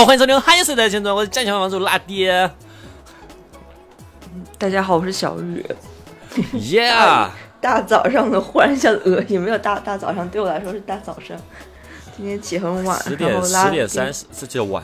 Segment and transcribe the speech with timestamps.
[0.00, 2.50] 好，欢迎收听《嗨谁的青春》，我是战强王主辣爹。
[4.56, 5.62] 大家好，我是小雨。
[6.54, 7.28] Yeah，
[7.60, 11.36] 大早上的忽然一下子恶心，没有大大早上，对我来说是大早上。
[12.16, 14.82] 今天起很晚，十点十点三十，这叫晚，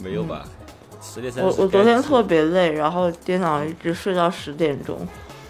[0.00, 0.44] 没有吧？
[1.02, 1.48] 十点三十。
[1.48, 4.96] 我我昨天特别累，然后电脑一直睡到十点钟。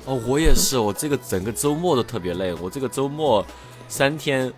[0.07, 2.55] 哦，我也是，我这个整个周末都特别累。
[2.63, 3.45] 我这个周末
[3.89, 4.51] 三天，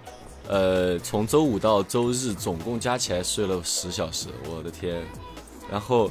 [0.49, 5.05] 呃，从周五到周日总共加起来睡了十小时，我的天！
[5.71, 6.11] 然后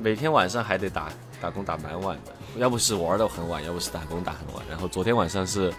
[0.00, 4.64] 每天晚上还得打打工打蛮晚的，要不是玩到很晚，要不是打工打很晚。
[4.68, 5.70] 然后昨天晚上是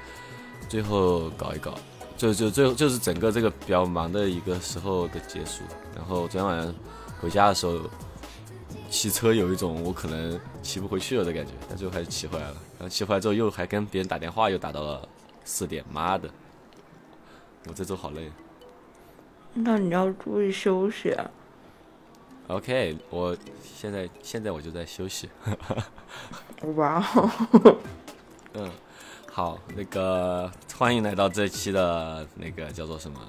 [0.70, 1.74] 最后搞一搞，
[2.16, 5.64] 就就最后就是整个这个比较忙的一个时候的结束。
[5.96, 6.74] 然后昨天晚上
[7.20, 7.80] 回家的时候。
[8.88, 12.56] 骑车有一种我可能骑不回去了的感觉，但最后还是骑回来了。
[12.78, 15.06] 然后骑回来之后又还跟别人打电话，又打到了
[15.44, 16.30] 四点，妈的！
[17.68, 18.32] 我这周好累。
[19.54, 21.32] 那你要注意休息啊。
[22.48, 25.30] OK，我现在现在我就在休息。
[26.76, 27.78] 哇哦，
[28.54, 28.70] 嗯，
[29.32, 33.20] 好，那个欢迎来到这期的那个叫做什么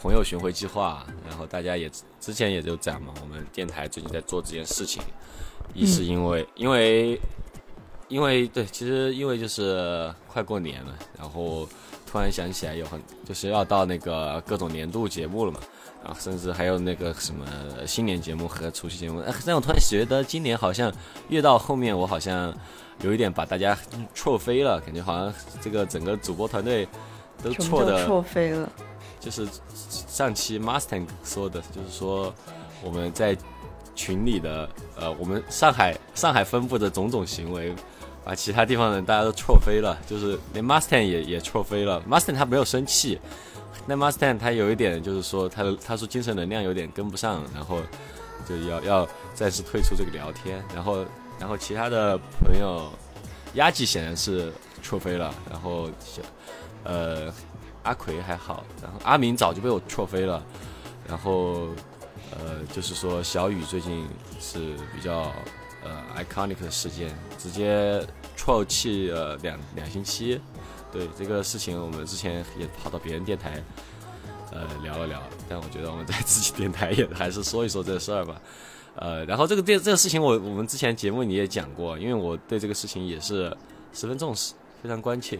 [0.00, 1.04] 朋友巡回计划。
[1.28, 1.90] 然后大家也
[2.20, 5.02] 之前也就讲嘛，我们电台最近在做这件事情，
[5.74, 7.20] 一是因为、因为
[8.08, 11.68] 因为对，其实因为就是快过年了，然后
[12.10, 15.60] 突然想起来有很就是要到那个各种年度节目了嘛。
[16.02, 17.44] 然后甚至还有那个什么
[17.86, 20.90] 新年节目和除夕节目，哎，但我突然觉得今年好像
[21.28, 22.54] 越到后面，我好像
[23.02, 23.76] 有一点把大家
[24.14, 26.88] 错飞了，感觉好像这个整个主播团队
[27.42, 28.66] 都错的，错飞了？
[29.20, 29.46] 就是
[29.82, 32.34] 上期 Mustang 说的，就是说
[32.82, 33.36] 我们在
[33.94, 34.66] 群里的
[34.96, 37.74] 呃，我们上海上海分布的种种行为，
[38.24, 42.02] 把其他地方的大家都错飞了，就是连 Mustan 也也错飞了。
[42.08, 43.18] Mustan 他没有生气，
[43.86, 47.80] 那 Mustan 他有一点就是说他的他说精神能量有点跟不上，然后
[48.48, 51.04] 就要要暂时退出这个聊天，然后
[51.38, 52.90] 然后其他的朋友，
[53.54, 54.52] 压记显然是
[54.82, 56.22] 错飞了，然后小
[56.84, 57.32] 呃。
[57.82, 60.44] 阿奎还好，然后阿明早就被我错飞了，
[61.08, 61.68] 然后
[62.30, 64.06] 呃，就是说小雨最近
[64.38, 65.32] 是比较
[65.82, 68.04] 呃 iconic 的事件，直接
[68.36, 70.40] 错气了两两星期。
[70.92, 73.62] 对这个事情，我们之前也跑到别人电台
[74.52, 78.40] 呃聊了聊，但我觉得我们在自己电台也还是说一说这事儿吧。
[78.96, 83.56] 呃，然后这个电这个事情我我们之前节目里也讲过，因为我对这个事情也是
[83.92, 84.52] 十分重视，
[84.82, 85.38] 非常关切，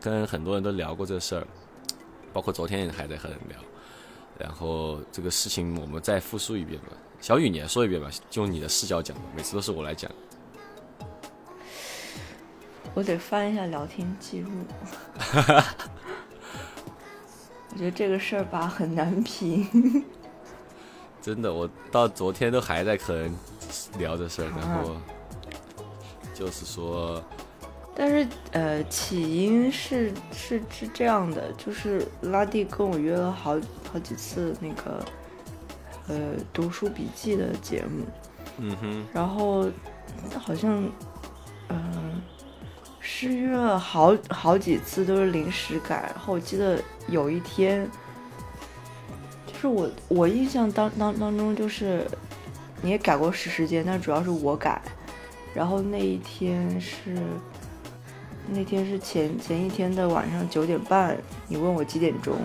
[0.00, 1.46] 跟很多人都聊过这事儿。
[2.32, 3.58] 包括昨天也还在和人聊，
[4.38, 6.88] 然后这个事情我们再复述一遍吧。
[7.22, 10.10] 小雨，你来说一遍吧，就用你的视角讲，每次都是我来讲。
[12.94, 14.50] 我得翻一下聊天记录。
[17.70, 20.04] 我觉得这个事儿吧很难评。
[21.22, 23.32] 真的，我到昨天都还在和人
[23.98, 24.96] 聊这事儿，然后
[26.34, 27.22] 就是说，
[27.94, 33.56] 但是呃，起因是是是这样的，就是拉蒂跟我约了好
[33.92, 35.00] 好几次那个
[36.12, 38.04] 呃读书笔记的节目，
[38.58, 39.66] 嗯哼，然后
[40.38, 40.82] 好像
[41.68, 42.22] 嗯、呃、
[43.00, 46.78] 是约了好好几次都是临时改，然后我记得
[47.08, 47.88] 有一天，
[49.46, 52.06] 就是我我印象当当当中就是
[52.82, 54.82] 你也改过时时间，但主要是我改，
[55.54, 57.16] 然后那一天是。
[58.54, 62.36] 那天是前前一天的晚上九点半，你问我几点钟，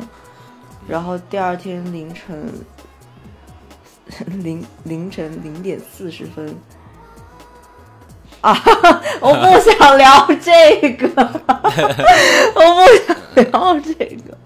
[0.87, 2.47] 然后第二天凌晨
[4.43, 6.55] 凌凌晨零点四十分。
[8.41, 8.53] 啊，
[9.19, 11.07] 我不想聊这个，
[12.55, 14.37] 我不想聊这个。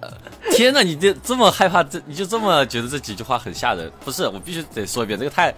[0.52, 3.92] 天哪，你这这么害怕，这你就这么觉得这几句话很吓人？
[4.04, 5.54] 不是，我必须得说一遍，这个太，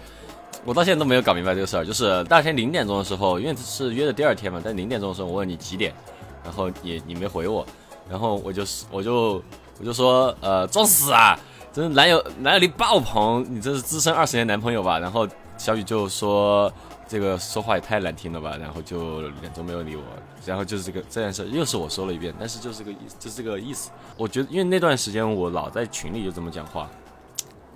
[0.64, 1.84] 我到现在都没有搞明白这个事儿。
[1.84, 5.94] 就是第二天零点钟的时候，因为是约的第二天嘛，但零点钟的时候我问你几点，
[6.42, 7.64] 然后你你没回我，
[8.10, 9.42] 然后我就我就
[9.78, 11.38] 我就说呃装死啊，
[11.74, 14.96] 真男友男友力爆棚，你这是资深二十年男朋友吧？
[14.96, 15.28] 然后
[15.58, 16.72] 小雨就说
[17.08, 20.02] 这个说话也太难听了吧，然后就两周没有理我，
[20.46, 23.90] 然后就是这个这件事又是我说了一遍，但是就是这个意就是这个意思。
[24.16, 26.88] 我觉得因为那段时间我老在群里就这么讲话，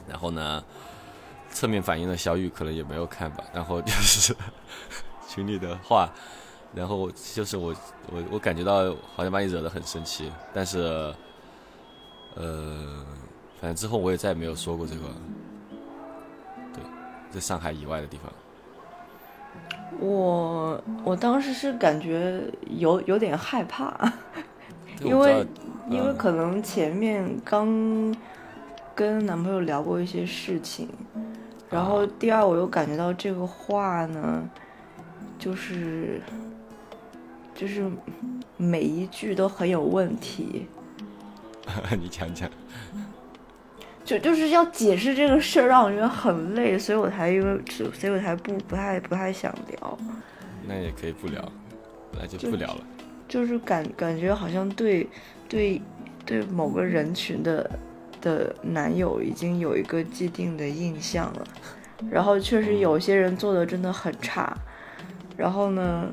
[0.09, 0.62] 然后呢。
[1.51, 4.37] 侧面反映了小雨可能也没有看吧，然后就是
[5.27, 6.06] 群里的话，
[6.75, 7.75] 然后就是我
[8.12, 11.11] 我我感觉到好像把你惹得很生气，但是
[12.35, 13.03] 呃，
[13.60, 15.00] 反正之后我也再也没有说过这个，
[16.72, 16.82] 对，
[17.31, 18.32] 在上海以外的地方。
[19.99, 22.40] 我我当时是感觉
[22.76, 24.12] 有有点害怕，
[25.02, 25.44] 因为
[25.90, 28.14] 因为嗯可能前面刚
[28.94, 30.88] 跟男朋友聊过一些事情，
[31.69, 34.49] 然后第二我又感觉到这个话呢，
[35.37, 36.22] 就是
[37.56, 37.90] 就是
[38.56, 40.69] 每一句都很有问题。
[41.99, 42.49] 你讲讲。
[44.08, 47.62] 就就是要解释这个事儿，让我觉得很累，所以我才因为，
[47.93, 49.99] 所以我才不不太不太想聊。
[50.66, 51.46] 那也可以不聊，
[52.19, 52.81] 那就不聊了。
[53.28, 55.06] 就是感感觉好像对
[55.46, 55.82] 对
[56.25, 57.70] 对某个人群的
[58.22, 61.44] 的男友已经有一个既定的印象了，
[62.10, 64.56] 然后确实有些人做的真的很差，
[65.37, 66.06] 然后呢，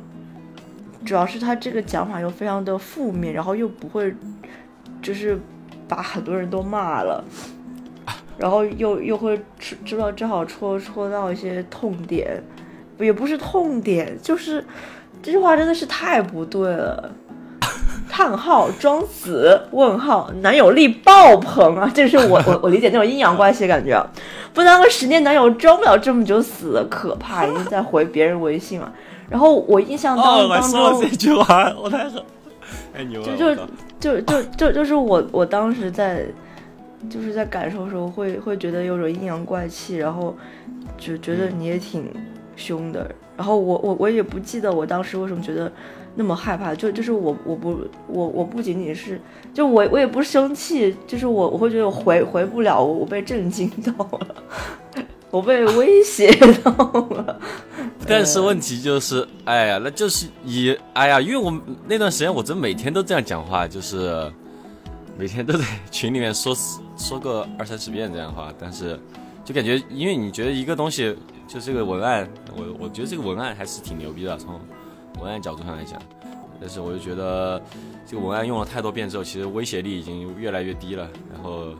[1.05, 4.13] 主要是他这个讲法又非常的负面，然后又不会
[5.01, 5.39] 就是
[5.87, 7.23] 把很多人都骂了。
[8.37, 12.43] 然后又又会知知道正好戳戳到一些痛点，
[12.99, 14.63] 也不是痛点，就是
[15.21, 17.11] 这句话真的是太不对了。
[18.07, 21.91] 叹号装死问号男友力爆棚啊！
[21.93, 24.01] 这是我 我我理解那种阴阳怪气感觉，
[24.53, 27.45] 不当个十年男友装不了这么久死，可怕！
[27.45, 28.89] 已经在回别人微信了。
[29.29, 32.23] 然后我印象当当中这句话我太狠，
[32.93, 33.25] 太牛了！
[33.25, 33.55] 就就
[33.99, 36.25] 就就就就是我我当时在。
[37.09, 40.35] 就是在感受的时候，会会觉得有种阴阳怪气，然后
[40.97, 42.05] 就觉得你也挺
[42.55, 43.09] 凶的。
[43.37, 45.71] 然后我我我也不记得我当时为什么觉得
[46.15, 49.19] 那么害怕，就就是我我不我我不仅仅是
[49.53, 54.35] 就我我也不生气，就是我我会觉得我回回不了，我被震惊到了，
[55.31, 56.31] 我被威胁
[56.63, 56.71] 到
[57.09, 57.39] 了。
[58.07, 61.51] 但是问题就是，哎呀，那就是以哎呀，因为我
[61.87, 64.31] 那段时间我真每天都这样讲话，就是
[65.17, 66.55] 每天都在群里面说。
[66.97, 68.97] 说个二三十遍这样的话，但是
[69.43, 71.13] 就感觉，因为你觉得一个东西
[71.45, 72.25] 就这个文案，
[72.55, 74.57] 我我觉得这个文案还是挺牛逼的，从
[75.19, 76.01] 文案角度上来讲。
[76.57, 77.61] 但是我就觉得
[78.05, 81.05] 这个文案用了太多遍之后，其实威胁力已经越来越低了。
[81.33, 81.75] 然后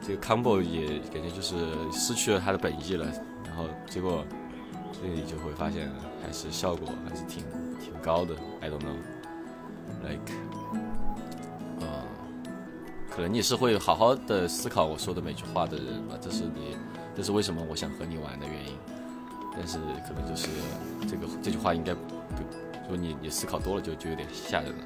[0.00, 1.56] 这个 combo 也感觉就是
[1.90, 3.04] 失去了它的本意了。
[3.44, 4.24] 然后结果
[4.92, 5.90] 这里就会发现，
[6.24, 7.42] 还是效果还是挺
[7.80, 8.36] 挺高的。
[8.60, 10.43] I don't know，like。
[13.14, 16.76] 可能你是会好好的思考我说的每句话的人吧，这是你，
[17.14, 18.76] 这是为什么我想和你玩的原因。
[19.56, 19.78] 但是
[20.08, 20.48] 可能就是
[21.08, 24.84] 这个这句话应该，如果你你思考多了就就有点吓人了。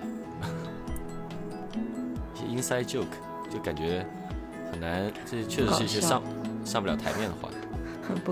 [2.35, 2.45] 一些
[2.77, 3.07] inside joke
[3.51, 4.05] 就感觉
[4.71, 6.23] 很难，这确实是一些上
[6.67, 7.49] 上不了台面的话，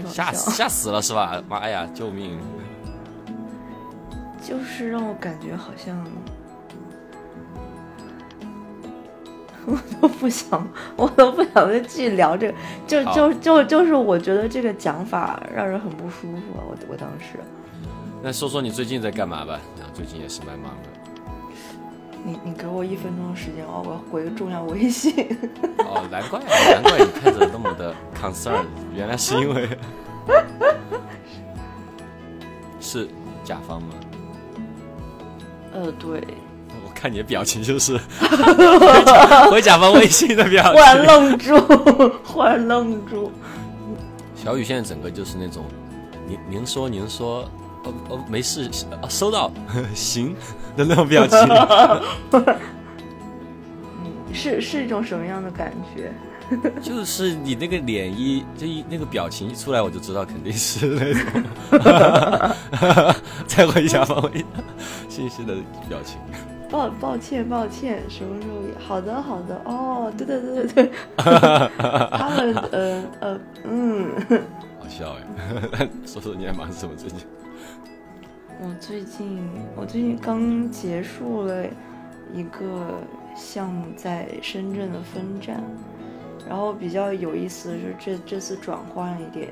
[0.12, 1.42] 吓死吓死了是吧？
[1.48, 2.38] 妈呀，救命！
[4.46, 6.06] 就是让我感觉好像。
[9.66, 10.66] 我都不想，
[10.96, 12.54] 我都不想再继续聊这个，
[12.86, 16.64] 就就就就是我觉得这个讲法让人很不舒服啊！
[16.68, 17.38] 我我当时，
[18.22, 19.60] 那说说你最近在干嘛吧？
[19.92, 20.88] 最近也是蛮忙的。
[22.24, 25.12] 你你给我一分钟的时间哦，我要回个重要微信。
[25.78, 28.64] 哦，难怪难怪你看着那么的 concern，
[28.94, 29.68] 原来是因为
[32.80, 33.08] 是
[33.42, 33.94] 甲方吗？
[35.72, 36.22] 呃，对。
[36.98, 38.00] 看你的表情就是
[39.50, 41.58] 回甲方微信的表情，忽然愣住，
[42.24, 43.30] 忽然愣住。
[44.34, 45.64] 小雨现在整个就是那种，
[46.26, 47.42] 您您说您说，
[47.84, 48.70] 哦哦没事，
[49.08, 49.52] 收到
[49.94, 50.34] 行
[50.76, 51.38] 的那种表情。
[52.32, 52.46] 嗯，
[54.32, 56.12] 是是一种什么样的感觉？
[56.80, 61.22] 就是你那个脸一就一那个表情一出来，我就知道肯定是那种
[63.48, 64.44] 再回甲方微
[65.08, 65.54] 信息的
[65.88, 66.18] 表情。
[66.68, 74.10] 抱抱歉抱歉，什么时候也好的好的哦，对对对对对， 他们呃呃嗯，
[74.80, 75.16] 好笑
[75.72, 77.20] 哎， 说说你还忙什么最近？
[78.60, 81.64] 我最近我最近刚结束了
[82.32, 83.00] 一个
[83.36, 85.62] 项目在深圳的分站，
[86.48, 89.48] 然后比较有意思的是这这次转换了一点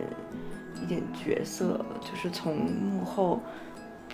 [0.83, 3.41] 一点角色，就是从幕后。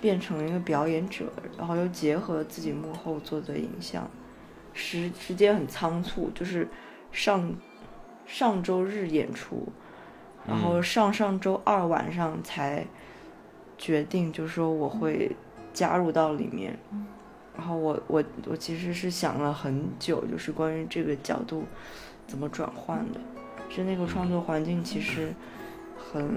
[0.01, 4.09] 变成了一个表演者，然后又结合自己幕后做的影像，
[4.73, 6.67] 时时间很仓促，就是
[7.11, 7.53] 上
[8.25, 9.67] 上周日演出，
[10.47, 12.85] 然后上上周二晚上才
[13.77, 15.31] 决定，就是说我会
[15.71, 16.77] 加入到里面，
[17.55, 21.63] 然后我我我其实是想了很久，就是关于这个角度
[22.25, 23.19] 怎么转换的，
[23.69, 25.31] 是那个创作环境其实。
[26.11, 26.29] 很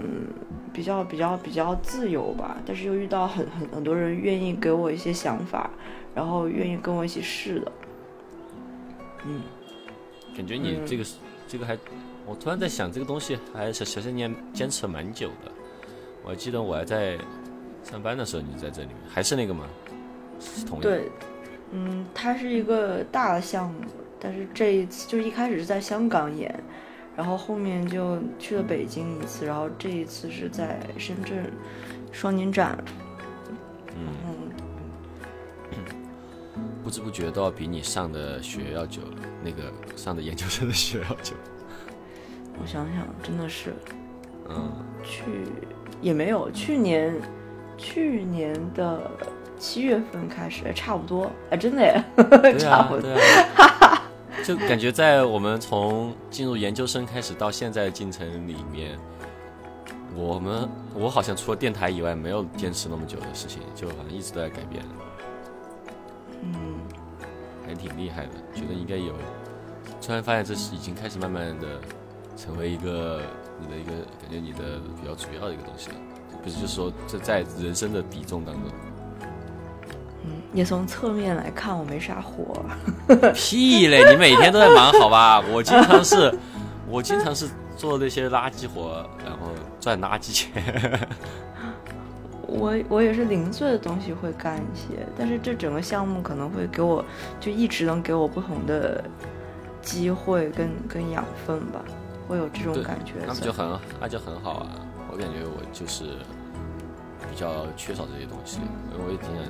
[0.73, 5.69] 比较比较比较自由吧，但是又遇到很很很多人愿意给我一些想法，
[6.15, 7.73] 然后愿意跟我一起试的。
[9.25, 9.43] 嗯，
[10.37, 11.05] 感觉你这个
[11.49, 11.77] 这个还，
[12.25, 15.51] 我突然在想这个东西还小小三年坚持了蛮久的。
[16.23, 17.19] 我还记得我还在
[17.83, 19.67] 上班的时候，你在这里面还是那个吗？
[20.39, 21.09] 是同一对，
[21.73, 23.81] 嗯，它是一个大的项目，
[24.21, 26.55] 但是这一次就是一开始是在香港演。
[27.17, 31.53] 然后后面就去了北京一次，然后这一次是在深圳
[32.13, 32.77] 双年展。
[33.97, 34.09] 嗯，
[36.83, 41.35] 不知不觉都要比你上的学要久了，那个上的研究生的学要久。
[42.61, 43.75] 我想想，真的是，
[44.49, 45.23] 嗯，去
[46.01, 47.15] 也没有，去年
[47.77, 49.11] 去年的
[49.59, 52.05] 七月份开始，哎差不多，哎，真的耶，
[52.43, 53.11] 对 差不，多。
[54.45, 58.99] 就感觉在我们从进入研究生开始到现在的进程里面，
[60.15, 64.85] 我们我好像除了电台以外，没有坚持那么久的事情，就好像一直都在改变，
[66.43, 66.79] 嗯，
[67.67, 68.33] 还挺厉害的。
[68.55, 69.15] 觉得应该有，
[70.03, 71.81] 突然发现这是已经开始慢慢的
[72.37, 73.23] 成为一个
[73.59, 75.97] 你的一个感觉你的比较主要的一个东西了，
[76.43, 78.65] 不是就是说这在人生的比重当中。
[80.25, 82.65] 嗯，也从侧面来看，我没啥活。
[83.35, 84.11] 屁嘞！
[84.11, 85.41] 你每天都在忙，好吧？
[85.53, 86.35] 我经常是，
[86.89, 90.51] 我经常是做那些垃圾活，然后赚垃圾钱。
[92.47, 97.05] 我我也是零碎的东西会干一些，但是这整个项目可能会给我，
[97.41, 99.03] 就一直能给我不同的
[99.83, 101.81] 机会跟跟养分吧，
[102.29, 103.15] 会有这种感觉。
[103.27, 103.67] 那不就很
[104.01, 104.71] 那就很好啊！
[105.11, 106.05] 我感觉我就是
[107.29, 108.61] 比较缺少这些东西，
[108.93, 109.45] 因为我也挺想，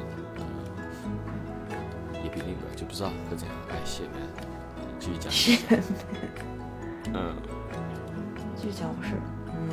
[2.35, 3.57] 嗯，也不一定吧，就不知道会怎样。
[3.71, 4.11] 哎，谢呗，
[4.99, 5.31] 继续讲。
[5.31, 5.59] 是，
[7.13, 7.35] 嗯，
[8.57, 9.11] 继续讲我事。
[9.47, 9.71] 嗯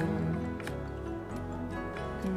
[2.26, 2.30] 嗯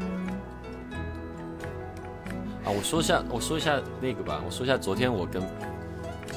[2.65, 5.43] 啊，我说一下，我说一下那个吧，我说一下昨天我跟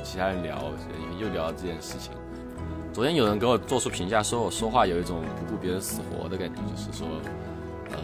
[0.04, 0.62] 其他人聊，
[1.20, 2.12] 又聊到这件事情。
[2.94, 7.08] 昨天有人给我做出评价，说我说话有一种不顾别人死活的感觉，就是说，
[7.92, 7.98] 呃，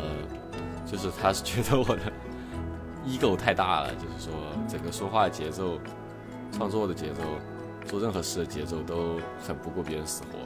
[0.85, 2.11] 就是他是觉得我的
[3.05, 4.33] ego 太大了，就是说
[4.67, 5.79] 整个说话节奏、
[6.51, 7.21] 创作的节奏、
[7.85, 10.39] 做任何事的节奏都很不顾别人死活。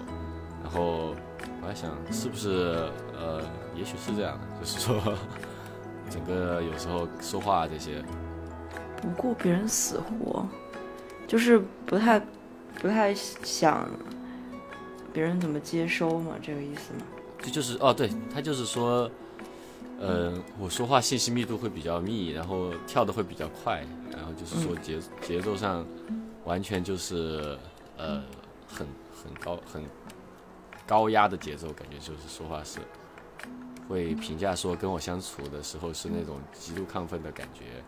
[0.64, 1.16] 然后
[1.62, 3.42] 我还想，是不是呃，
[3.76, 5.02] 也许是这样的，就是说。
[6.10, 8.02] 整个有时候说话这些，
[9.02, 10.48] 不顾别人死活，
[11.28, 12.18] 就是不太
[12.80, 13.86] 不太想
[15.12, 17.02] 别人怎么接收嘛，这个意思吗？
[17.42, 19.12] 这就是哦，对他就是说，
[20.00, 25.86] 呃，我说话信息密度会比较密，然后跳的会比较快，然后就是说节、节奏上
[26.46, 27.58] 完全就是
[27.98, 28.22] 呃
[28.68, 29.84] 很很高很
[30.86, 32.80] 高压的节奏，感觉就是说话是
[33.90, 37.84] 会评价说跟我相处的时候是那种极度亢奋的感觉，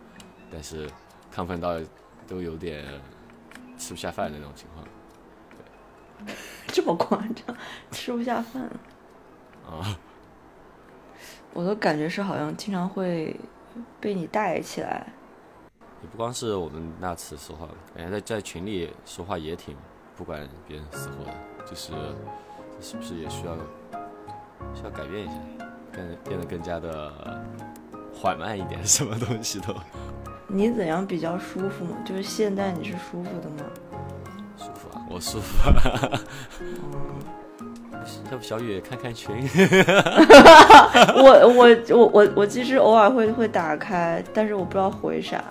[0.51, 0.89] 但是
[1.33, 1.79] 亢奋到
[2.27, 2.85] 都有点
[3.77, 4.85] 吃不下饭的那种情况。
[6.67, 7.55] 这么夸张，
[7.91, 8.63] 吃不下饭。
[9.65, 9.97] 啊，
[11.53, 13.35] 我的感觉是好像经常会
[13.99, 15.07] 被你带起来。
[16.01, 19.75] 也不光是我们那次说话，感觉在在群里说话也挺
[20.15, 21.33] 不管别人死活的，
[21.69, 21.91] 就是
[22.79, 23.55] 这是不是也需要
[24.73, 25.33] 需要改变一下，
[25.91, 27.11] 更变得更加的
[28.13, 29.75] 缓慢一点，什么东西都
[30.47, 31.97] 你怎样比较舒服吗？
[32.05, 33.65] 就是现在你是舒服的吗？
[34.57, 36.19] 舒服啊，我舒服啊。
[38.31, 39.35] 要不小雨看看群，
[41.15, 45.43] 我我我我我其实偶尔会会打开，但是我不知道回啥，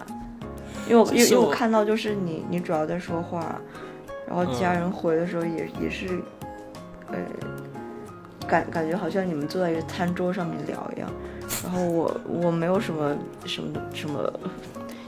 [0.88, 3.60] 因为我因为我因为我看到就是你你主要在说话，
[4.26, 6.06] 然后家人回的时候也、也是，
[7.10, 7.18] 呃，
[8.46, 11.10] 感感觉好像你们坐在一个餐桌上面聊一样，
[11.64, 14.32] 然后我我没有什么什么什么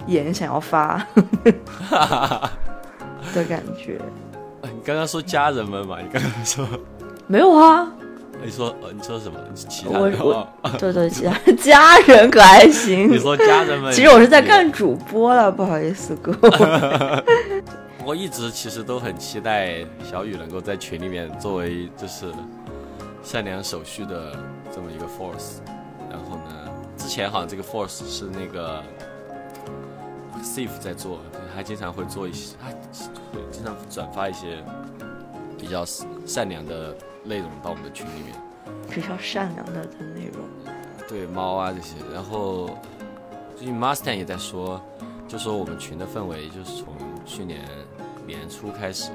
[0.07, 1.07] 言想要发
[3.35, 4.01] 的感觉，
[4.63, 5.99] 你刚刚说家人们嘛？
[6.01, 6.67] 你刚刚说，
[7.31, 7.89] 没有啊，
[8.45, 9.39] 你说呃你说什么？
[9.55, 10.49] 其他我人我
[10.81, 13.19] 对对，其他家人可还行你。
[13.21, 16.51] 说家人们， 其实我是在干主播了，不好意思各位。
[18.05, 22.33] 我一直其实都很期待小雨能够在群里面作为就是
[23.23, 24.33] 善良守序的
[24.75, 25.59] 这么一个 force，
[26.11, 28.83] 然后呢，之前好像这个 force 是那个
[30.43, 32.71] Safe 在做，就是他经常会做一些，他
[33.33, 34.65] 会经常转发一些
[35.57, 35.85] 比较
[36.27, 36.93] 善良的
[37.25, 38.35] 内容到我们的群里面。
[38.89, 40.43] 比较善良的的内容。
[41.09, 42.71] 对猫啊这些，然后
[43.57, 44.81] 最近 Mustang 也在说，
[45.27, 46.95] 就说我们群的氛围就是从
[47.27, 47.65] 去年
[48.27, 49.11] 年初开始，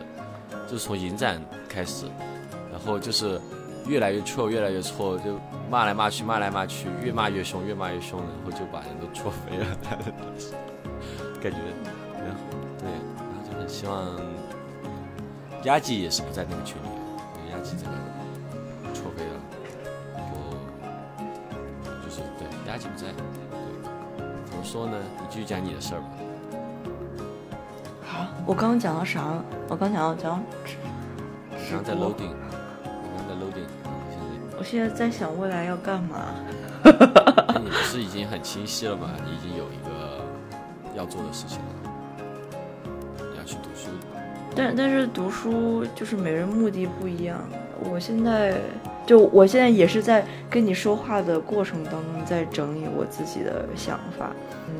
[0.67, 2.05] 就是从影展开始，
[2.71, 3.39] 然后就是
[3.87, 9.65] 越来越错，越来越错，就骂来骂去，骂来骂去，越骂越凶，越骂越凶，然后就把人都戳飞了，
[11.41, 11.57] 感觉，
[12.13, 12.41] 然后
[12.77, 14.19] 对，然后就很希望
[15.63, 16.87] 压记也是不在那个群里，
[17.55, 17.91] 压记这个
[18.93, 19.31] 戳飞了。
[22.01, 23.07] 就就是对，压记不在。
[23.13, 23.23] 对，
[24.45, 24.97] 怎么说呢？
[25.19, 26.07] 你继续讲你的事儿吧。
[28.05, 29.43] 好，我刚刚讲到啥了？
[29.69, 30.39] 我刚讲到讲到
[31.57, 32.33] 直刚刚在直播 loading，
[34.09, 36.25] 现在我现在在想未来要干嘛。
[36.83, 39.11] 那你不是已经很清晰了吗？
[39.25, 40.21] 你已经有一个
[40.95, 41.84] 要做的事情了。
[44.55, 47.37] 但但是读书就是每人目的不一样。
[47.91, 48.55] 我现在
[49.05, 54.31] 就我现在也是在跟你说话的过程当中，在整理我自己的想法。
[54.69, 54.73] 嗯，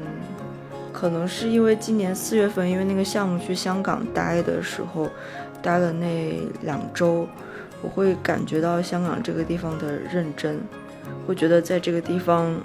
[0.94, 5.10] 可能是因为今年四月份，因为那个项目去香港待的时候，
[5.62, 7.28] 待了那两周，
[7.82, 10.62] 我会感觉到香港这个地方的认真，
[11.28, 12.56] 会觉得在这个地方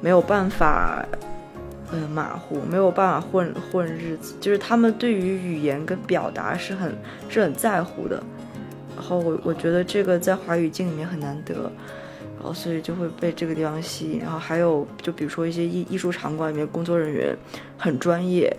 [0.00, 1.06] 没有办法。
[1.90, 6.94] 呃，马虎没有办法混混日子，就是他们对于语言跟表达是很
[7.28, 8.22] 是很在乎的。
[8.94, 11.54] 然后我我觉得这个在华语境里面很难得，
[12.36, 14.18] 然后所以就会被这个地方吸引。
[14.20, 17.34] 然后还有就比如说一些艺艺术场馆里面工作人员
[17.78, 18.54] 很专业，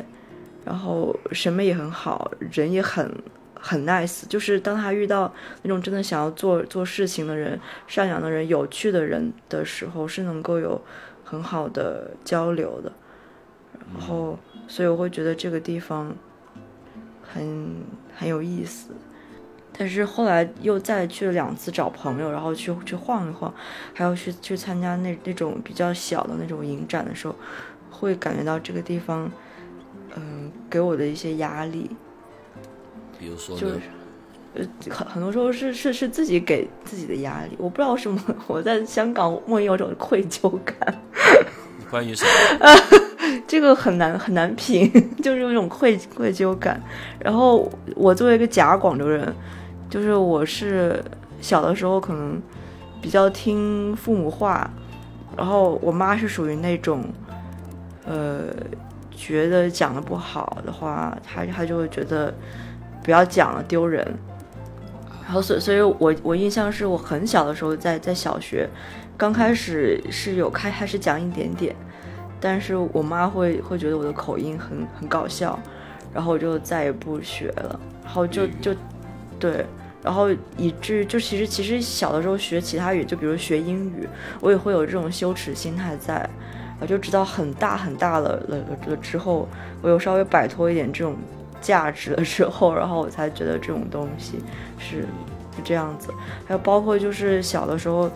[0.65, 3.13] 然后审美也很好，人也很
[3.53, 4.24] 很 nice。
[4.27, 5.31] 就是当他遇到
[5.62, 10.81] 那种真的想要做做事情的人、善良的人、有趣的人的时候，是能够有
[11.24, 12.91] 很好的交流的。
[13.98, 16.15] 然后，所以我会觉得这个地方
[17.24, 17.75] 很
[18.15, 18.91] 很有意思。
[19.77, 23.53] 但是后来又再去了两次找朋友，然后去去晃一晃，
[23.93, 27.36] 还要去去参加那那种比较小的那种影展的时候，
[27.89, 29.31] 会感觉到这个地方，
[30.15, 31.89] 嗯，给我的一些压力。
[33.17, 33.79] 比如说，就是
[34.55, 37.55] 呃，很很多时候是是是自己给自己的压力。
[37.58, 41.01] 我不知道为什么我在香港莫名有种愧疚感。
[41.89, 42.25] 关于什
[42.59, 42.66] 么？
[43.50, 44.88] 这个很难很难评，
[45.24, 46.79] 就是有一种愧愧疚感。
[47.20, 49.33] 然后我作为一个假广州人，
[49.90, 51.03] 就是我是
[51.42, 52.40] 小的时候可能
[53.01, 54.70] 比较听父母话，
[55.35, 57.03] 然后我妈是属于那种，
[58.05, 58.53] 呃，
[59.09, 62.31] 觉得讲的不好的话，她她就会觉得
[63.03, 64.05] 不要讲了丢人。
[65.24, 68.70] 然后所 所以，我我印象是我很小的时候在在小学
[69.18, 71.75] 刚开始是有开开始讲一点点。
[72.41, 75.59] 但是我妈会会觉得我的口音很很搞笑，
[76.13, 78.73] 然后我就再也不学了，然后就就，
[79.37, 79.65] 对，
[80.01, 84.07] 然后以至于就其实其实小的时候学其他语，就比如学英语，
[84.39, 86.15] 我也会有这种羞耻心态在，
[86.79, 89.47] 啊，就直到很大很大了了了之后，
[89.81, 91.15] 我又稍微摆脱一点这种
[91.59, 94.39] 价值了之后，然后我才觉得这种东西
[94.77, 95.01] 是
[95.55, 96.09] 是这样子，
[96.47, 98.09] 还有包括就是小的时候。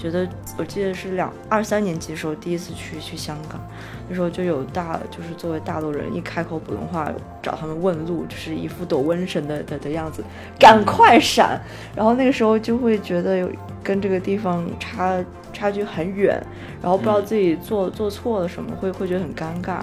[0.00, 3.60] 觉得我记得是两二三年级的时候第一次去去香港，
[4.08, 10.24] 那时候就有大就是作为大陆人一开口普通话找他们问路，就是一副躲瘟神的的的样子，
[10.58, 11.60] 赶快闪！
[11.94, 13.50] 然后那个时候就会觉得有
[13.84, 16.42] 跟这个地方差差距很远，
[16.80, 19.80] 然后不知道自己做做错了什么，会会觉得很尴尬。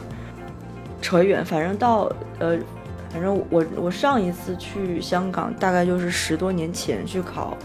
[0.99, 2.57] 扯远，反正到呃，
[3.11, 7.55] 反正我我上一次去香港大概就是十多年前去考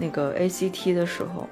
[0.00, 1.46] 那个 ACT 的时候。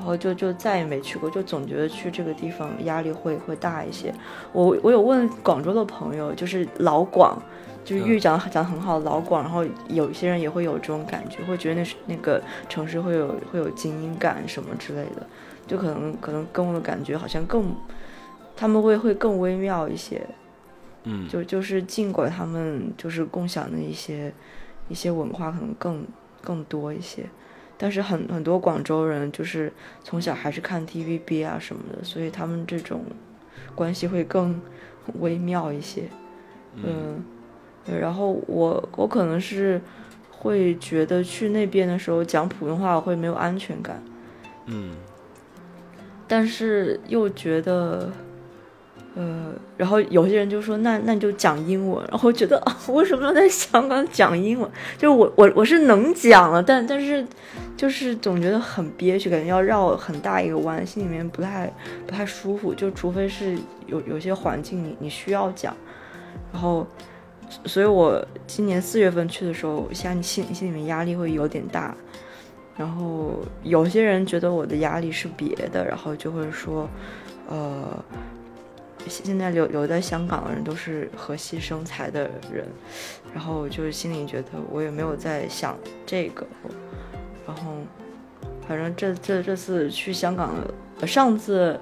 [0.00, 4.10] 然后就就再也没去过，就总觉得去这个地方压力会会大一些。
[4.50, 7.38] 我我有问广州的朋友，就是老广，
[7.84, 15.26] 就是粤语讲讲很好的老广，然后有一些人也会有这种感觉，会觉得那是那个城市会有会有精英感什么之类的，
[15.66, 17.76] 就可能可能跟我的感觉好像更，
[18.56, 20.26] 他们会会更微妙一些。
[21.04, 24.32] 嗯，就就是尽管他们就是共享的一些
[24.88, 26.06] 一些文化可能更
[26.40, 27.26] 更多一些。
[27.82, 29.72] 但是很很多广州人就是
[30.04, 33.02] 从小还是看 TVB 啊什么的，所以他们这种
[33.74, 34.60] 关系会更
[35.20, 36.02] 微妙一些。
[36.74, 37.24] 嗯，
[37.98, 39.80] 然后我我可能是
[40.30, 44.02] 会觉得去那边的时候讲普通话会没有安全感。
[44.66, 44.90] 嗯，
[46.28, 48.12] 但是又觉得。
[49.16, 52.06] 呃，然后有些人就说，那那你就讲英文。
[52.08, 54.70] 然后觉得啊， 为什么要在香港讲英文？
[54.96, 57.26] 就是我我我是能讲了，但但是
[57.76, 61.72] 就是总觉得很憋屈，感觉要绕很大一个弯，心里面不太
[62.06, 62.72] 不太舒服。
[62.72, 65.76] 就除非是有有些环境你你需要讲，
[66.52, 66.86] 然后，
[67.64, 71.96] 所以我今年四月份去的时候，心心心里面压力会有点大。
[72.76, 76.88] 然后有些人觉得我的压力是别的，然后就会说，
[77.48, 78.04] 呃。
[79.08, 82.66] 现在留留在香港的人都是和气生财的人，
[83.34, 86.46] 然后就是心里觉得我也没有在想这个，
[87.46, 87.76] 然后
[88.68, 90.54] 反正这这这次去香港，
[91.06, 91.78] 上次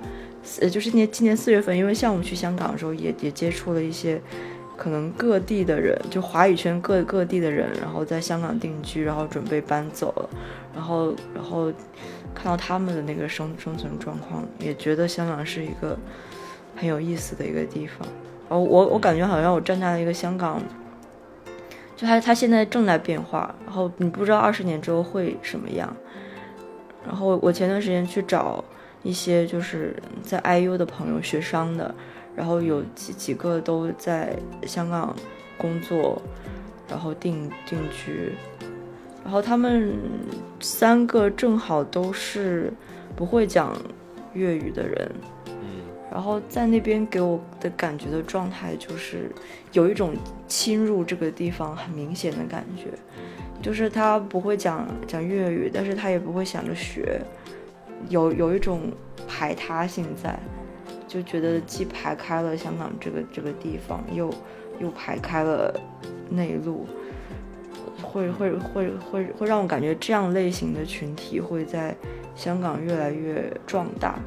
[0.60, 4.20] 呃就是今年今年四月份，因为项目去香港的时候也也接触了一些
[4.76, 10.30] 可能各地的人，就华语圈各各地的人，然后在香港定居，然后准备搬走了，
[10.74, 11.72] 然后然后
[12.34, 15.98] 看到他们的那个生生存状况，也觉得香港是一个。
[16.78, 18.06] 很有意思的一个地方，
[18.48, 20.62] 哦，我我感觉好像我站在了一个香港，
[21.96, 25.92] 就它它现在正在变化，然后你不知道二十年之后会什么样，
[27.04, 28.64] 然后我前段时间去找
[29.02, 31.92] 一些就是在 IU 的朋友学商的，
[32.36, 35.16] 然后有几几个都在香港
[35.56, 36.22] 工作，
[36.88, 38.32] 然后定定居，
[39.24, 39.96] 然后他们
[40.60, 42.72] 三个正好都是
[43.16, 43.76] 不会讲
[44.32, 45.10] 粤语的人。
[46.10, 49.30] 然后在那边给我的感觉的状态就是
[49.72, 50.14] 有一种
[50.46, 52.86] 侵入这个地方很明显的感觉，
[53.60, 57.20] 就是他不会讲讲粤语，但是他也不会想着学，
[58.08, 58.90] 有有一种
[59.28, 60.38] 排他性在，
[61.06, 64.32] 就觉得既排开了香港这个这个地方，又
[64.80, 65.78] 又排开了
[66.30, 66.86] 内陆，
[68.02, 71.94] 会会会会会让我感觉这样类型的群体会在
[72.34, 74.18] 香港越来越壮大。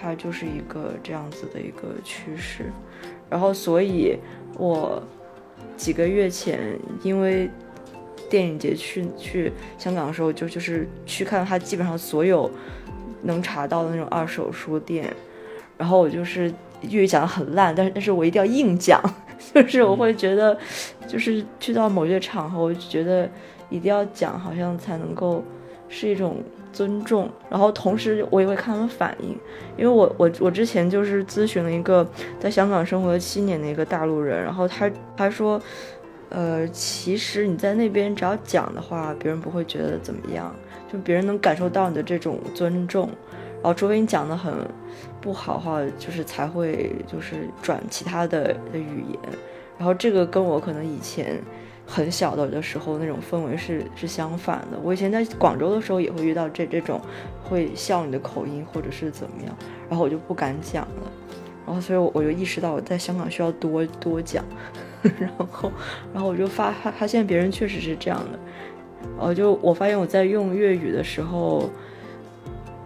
[0.00, 2.72] 它就是一个这样子的一个趋势，
[3.28, 4.16] 然后，所以
[4.56, 5.02] 我
[5.76, 7.50] 几个月前因为
[8.30, 12.48] 电影节去去香港的时候，就就是去看它基本上所有
[13.22, 15.12] 能查到的那种二手书店，
[15.76, 19.02] 然后我就是粤语讲的很烂，但是但是我一定要硬讲，
[19.52, 20.56] 就是我会觉得，
[21.08, 23.28] 就是去到某些场合，我就觉得
[23.68, 25.42] 一定要讲，好像才能够
[25.88, 26.36] 是一种。
[26.78, 29.36] 尊重，然后同时我也会看他们反应，
[29.76, 35.60] 因为我我我之前就是咨询了一个在香港生活了七年的一个大陆人，然后他他说，
[36.28, 40.54] 呃，其实你在那边只要讲的话，别人不会觉得怎么样，
[40.92, 43.08] 就别人能感受到你的这种尊重，
[43.54, 44.54] 然后除非你讲的很
[45.20, 49.18] 不好的话，就是才会就是转其他的的语言，
[49.76, 51.42] 然后这个跟我可能以前。
[51.90, 54.78] 很小的的时候，那种氛围是是相反的。
[54.82, 57.00] 我以前在广州的时候也会遇到这这种
[57.42, 59.56] 会笑你的口音或者是怎么样，
[59.88, 61.10] 然后我就不敢讲了。
[61.66, 64.44] 然后所以我就意识到我在香港需要多多讲。
[65.18, 65.72] 然后
[66.12, 68.38] 然后我就发发现别人确实是这样的。
[69.18, 71.70] 呃，就我发现我在用粤语的时候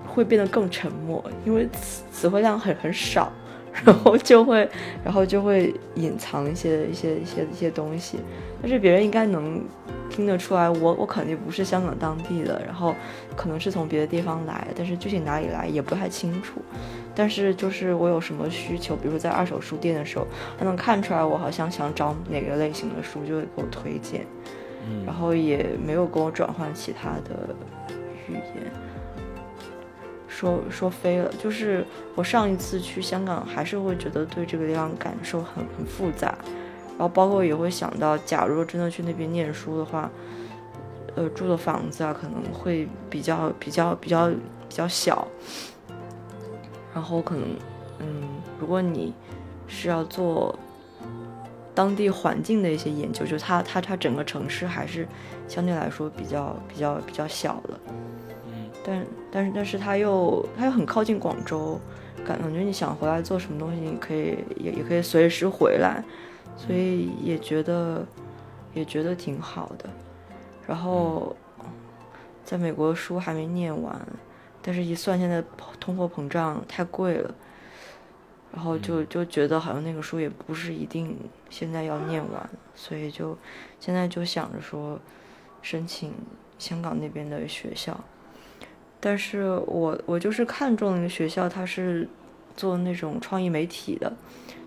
[0.06, 3.32] 会变得更沉默，因为词词汇量很很少。
[3.85, 4.68] 然后就会，
[5.04, 8.18] 然后就会隐藏一些一些一些一些东西，
[8.61, 9.64] 但是别人应该能
[10.11, 12.94] 听得出来，我我肯定不是香港当地的，然后
[13.35, 16.61] 可能是从别的地方来，但是具体哪里来也不太清楚。
[17.14, 20.26] 但是就是我有什么需求，比如说在二手书店的时候，
[20.58, 24.24] 他能看出来我好像想找哪个类型的书，就会给我推荐，
[25.04, 27.54] 然后也没有跟我转换其他的
[28.28, 28.81] 语言。
[30.34, 36.34] 说说飞了，就是我上一次去香港，还是会觉得对这个地方感受很很复杂，
[36.98, 40.10] 然后包括也会想到，假如真的去那边念书的话，
[41.14, 45.28] 呃，住的房子啊可能会比较比较比较比较小，
[46.94, 47.44] 然后可能，
[47.98, 48.22] 嗯，
[48.58, 49.12] 如果你
[49.68, 50.58] 是要做
[51.74, 55.06] 当地环境的一些研究，就它它它整个城市还是
[55.46, 57.78] 相对来说比较比较比较小的。
[58.84, 61.80] 但但是但是他又他又很靠近广州，
[62.26, 66.02] 感感觉你想回来做什么东西，你可以也也可以随时回来，
[66.56, 68.04] 所以也觉得
[68.74, 69.88] 也觉得挺好的。
[70.66, 71.34] 然后
[72.44, 74.00] 在美国书还没念完，
[74.60, 75.42] 但是一算现在
[75.78, 77.34] 通货膨胀太贵了，
[78.52, 81.16] 然后就就觉得好像那个书也不是一定
[81.50, 83.36] 现在要念完，所以就
[83.78, 84.98] 现在就想着说
[85.62, 86.12] 申请
[86.58, 87.98] 香港那边的学校。
[89.04, 92.08] 但是我我就是看中那个学校，它是
[92.56, 94.12] 做那种创意媒体的，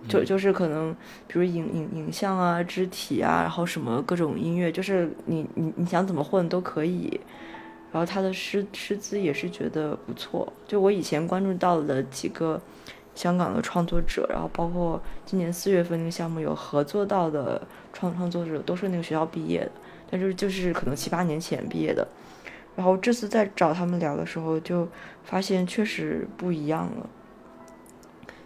[0.10, 0.94] 就就是可能
[1.26, 7.18] 比如影影影像啊、肢体啊，然后什么各种音乐，就是你你你想怎么混都可以。
[7.94, 10.52] 然后他的师师资也是觉得不错。
[10.68, 12.62] 就我以前关注到的几个
[13.16, 19.72] 香港的创作者，然后包括今年四月份那个项目有合作到的创创作者，都是那个学校毕业的，
[20.12, 22.06] 但是就是可能七八年前毕业的。
[22.76, 24.86] 然后这次再找他们聊的时候，就
[25.24, 27.10] 发现确实不一样了，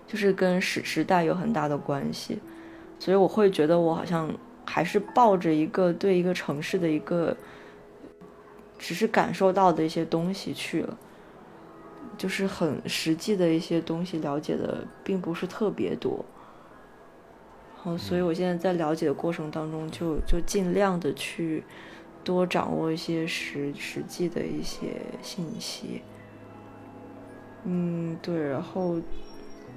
[0.05, 2.39] 就是跟时时代有很大的关系，
[2.99, 4.31] 所以我会觉得我好像
[4.65, 7.35] 还是抱着一个对一个城市的一个，
[8.77, 10.95] 只是感受到的一些东西去了，
[12.15, 16.23] 就是很实际的一些东西了解的并不是特别多，
[17.77, 21.63] 然后所以我现在在了解的过程当中，就就尽量的去。
[22.29, 26.03] 多掌握一些实实际的一些信息，
[27.63, 28.97] 嗯，对，然后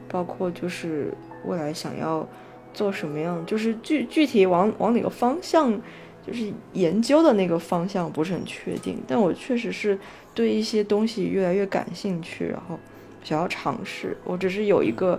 [0.07, 1.15] 包括就是
[1.47, 2.29] 未来想要
[2.75, 5.81] 做什么样，就是具具体往往哪个方向，
[6.27, 9.99] 就是研究的那个方向不是很确定，但我确实是
[10.35, 12.79] 对一些东西越来越感兴趣，然后
[13.25, 14.15] 想要尝试。
[14.25, 15.19] 我只是有一个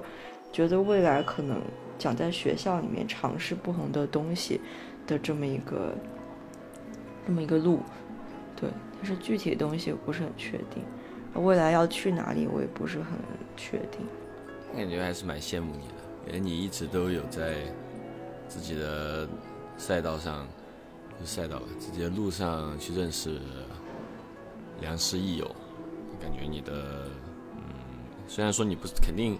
[0.51, 1.59] 觉得未来可能
[1.97, 4.61] 想在学校里面尝试不同的东西
[5.07, 5.95] 的这么一个。
[7.25, 7.79] 这么一个路，
[8.55, 10.83] 对，但是具体的东西我不是很确定，
[11.43, 13.17] 未来要去哪里我也不是很
[13.55, 14.05] 确定。
[14.75, 15.93] 感觉还是蛮羡慕你的，
[16.27, 17.55] 因为你一直都有在
[18.47, 19.27] 自己的
[19.77, 20.47] 赛道上，
[21.23, 23.39] 赛道自己的路上去认识
[24.81, 25.45] 良师益友，
[26.19, 27.07] 感觉你的
[27.55, 27.63] 嗯，
[28.27, 29.37] 虽然说你不是肯定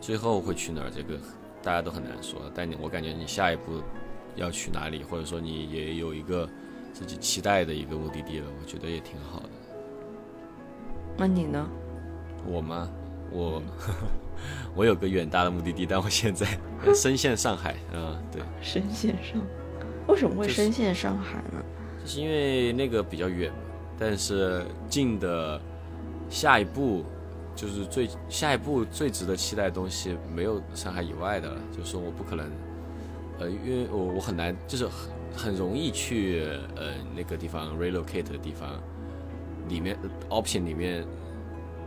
[0.00, 1.18] 最后会去哪儿，这个
[1.62, 3.82] 大家都很难说，但你我感觉你下一步
[4.36, 6.48] 要去哪里，或者说你也有一个
[6.92, 9.50] 自己期待的一个目的地了，我觉得也挺好的。
[11.16, 11.68] 那你呢？
[12.46, 12.88] 我吗？
[13.30, 13.62] 我。
[14.74, 16.46] 我有个远大的目的地，但我现在
[16.94, 17.76] 深陷上海。
[17.92, 19.38] 嗯，对，深陷上，
[20.06, 21.62] 为什么会深陷上海呢？
[22.00, 23.52] 就是因为那个比较远，
[23.98, 25.60] 但是近的
[26.30, 27.04] 下一步
[27.54, 31.60] 就是最下一步最值得期待的东西没有上海以外的了。
[31.70, 32.50] 就是说我不可能，
[33.40, 34.88] 呃，因为我我很难，就是
[35.36, 36.44] 很容易去
[36.76, 38.80] 呃那个地方 relocate 的地方
[39.68, 39.96] 里面
[40.28, 41.04] option 里面。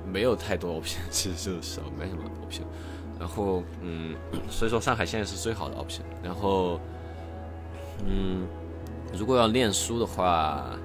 [0.06, 2.64] 没有太多 option，其实就是，没什么 option。
[3.18, 4.14] 然后，嗯，
[4.50, 6.02] 所以说上海现在是最好的 option。
[6.22, 6.78] 然后，
[8.06, 8.46] 嗯，
[9.18, 10.78] 如果要念书的话，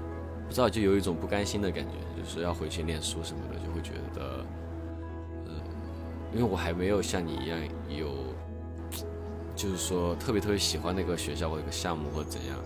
[0.47, 4.47] 不知道就有一种不甘心的感觉，就是要回去念书什么的，就会觉得，
[5.47, 5.53] 呃，
[6.33, 8.15] 因为我还没有像你一样有，
[9.59, 12.57] 就是说特别特别喜欢那个学校或者个项目或者怎样，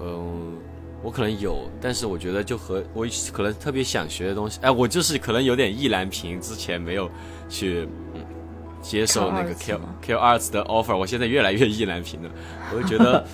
[0.00, 0.56] 嗯。
[1.04, 7.10] 我可能有，但是我觉得就和我可能特别想学的东西，哎，我就是可能有点意难平，之前没有
[7.48, 7.88] 去
[8.80, 12.30] 接受那个 Q Q Arts 的 offer，我现在越来越意难平了。
[12.72, 13.26] 我就觉得，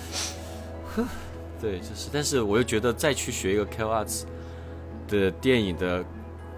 [1.61, 4.23] 对，就是，但是我又觉得再去学一个 Q Arts
[5.07, 6.03] 的电影的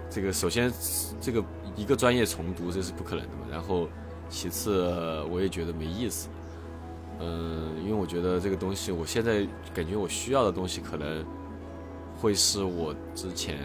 [0.08, 0.72] 这个，首先
[1.20, 1.44] 这个
[1.76, 3.86] 一个专业重读这是不可能的嘛，然后
[4.32, 6.28] 其次我也觉得没意思。
[7.20, 11.24] 嗯，因为我觉得这个东西，我现在感觉我需要的东西可能
[12.16, 13.58] 会是我之前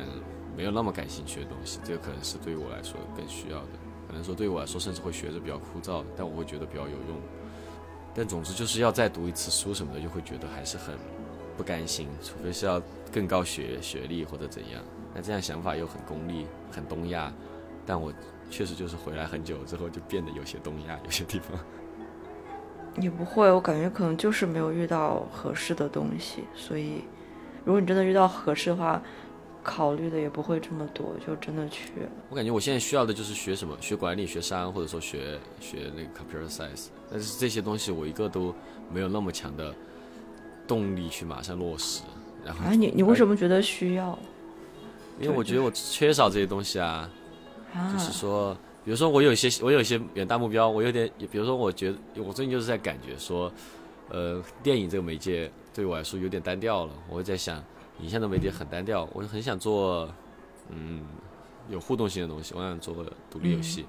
[0.55, 3.67] 没有那么感兴趣的东西，这个可能是对于我来说更需要的。
[4.07, 7.17] 可能说对于我来说，甚至会学着比较枯燥，但我会觉得比较有用。
[8.13, 10.95] 但总之就是要再读一次书什么的，就会觉得还是很
[11.55, 14.83] 不甘心，除非是要更高学学历或者怎样。
[15.15, 17.33] 那这样想法又很功利，很东亚。
[17.85, 18.13] 但我
[18.49, 21.57] 确实就是回来很久之后，就变得有些东亚， 有些地方。
[22.99, 27.03] 也不会，我感觉可能就是没有遇到合适的东西，所以
[27.63, 29.01] 如果你真的遇到合适的话，
[29.61, 31.91] 考虑的也不会这么多，就真的去。
[32.29, 38.55] 我感觉我现在需要的就是学什么，学管理、学商，或者说学学那个 computer science，但是这些东西我一个都
[38.91, 39.75] 没有那么强的
[40.65, 42.01] 动力去马上落实。
[42.43, 44.17] 然后，啊，你你为什么觉得需要？
[45.19, 47.09] 因为我觉得我缺少这些东西啊，
[47.93, 48.55] 就是说。
[48.85, 53.51] 比如说我有一些我有一些远大目标，我有点，比如说我觉得我最近就是在感觉说，
[54.07, 56.93] 呃，电影这个媒介对我来说有点单调了。
[57.09, 57.61] 我会在想，
[57.99, 60.09] 影像的媒介很单调，我就很想做，
[60.69, 61.01] 嗯，
[61.69, 62.53] 有互动性的东西。
[62.55, 63.85] 我想做个独立游戏，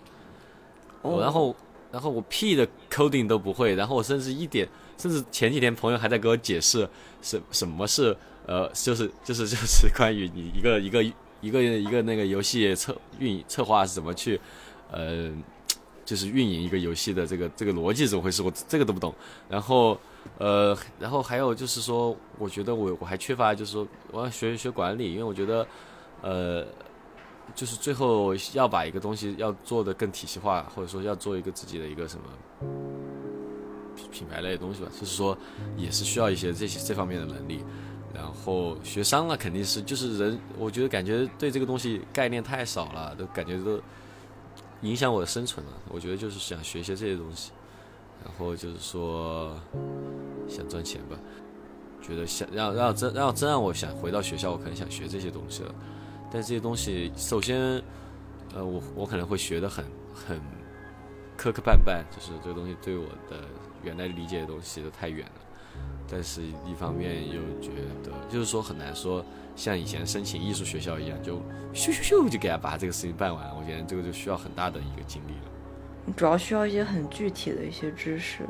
[1.01, 1.55] 我然后
[1.93, 6.89] 然后我屁的 coding 都不会，然后我甚至一点，甚至前几天朋友还在给我解释
[7.23, 11.05] 什什么是呃，就是就是就是关于你一个一个
[11.41, 14.41] 一个一个那个游戏策运策划是怎么去。
[14.91, 15.31] 呃，
[16.03, 18.43] 就是运营一个游戏的这个这个逻辑怎么回事？
[18.43, 19.15] 我这个都不懂。
[19.51, 20.01] 然后，
[20.39, 25.67] 呃，然后还有就是说，我觉得我我还缺乏，就是说我要学一学管理，因为我觉得，
[26.23, 26.67] 呃，
[27.55, 32.25] 就是最后要把一个东西要做的更体系化，或者说要做一个自己的一个什么
[34.11, 35.37] 品牌类的东西吧，就是说
[35.77, 37.63] 也是需要一些这些这方面的能力。
[38.15, 43.81] 然后学商了，肯定是就是人，我觉得感觉对这个东西概念太少了，都感觉都。
[44.83, 47.51] 影响我的生存了，我觉得就是想学些这些东西，
[48.25, 49.53] 然后就是说
[50.49, 51.19] 想赚钱吧，
[52.01, 55.75] 觉得想让让真让真让我想回到学校，我可能想学这些东西了，
[56.31, 57.83] 但这些东西首先，
[58.55, 60.41] 呃，我我可能会学的很很
[61.37, 63.43] 磕磕绊绊，就是这个东西对我的
[63.83, 65.38] 原来理解的东西都太远了，
[66.11, 67.71] 但是一方面又觉
[68.05, 69.25] 得就是说很难说。
[69.57, 71.39] 像以前申请艺术学校一样，就
[71.75, 73.51] 咻咻咻就给他把这个事情办完。
[73.57, 76.13] 我觉得这个就需要很大的一个精力了。
[76.17, 78.45] 主要需要一些很具体的一些知识。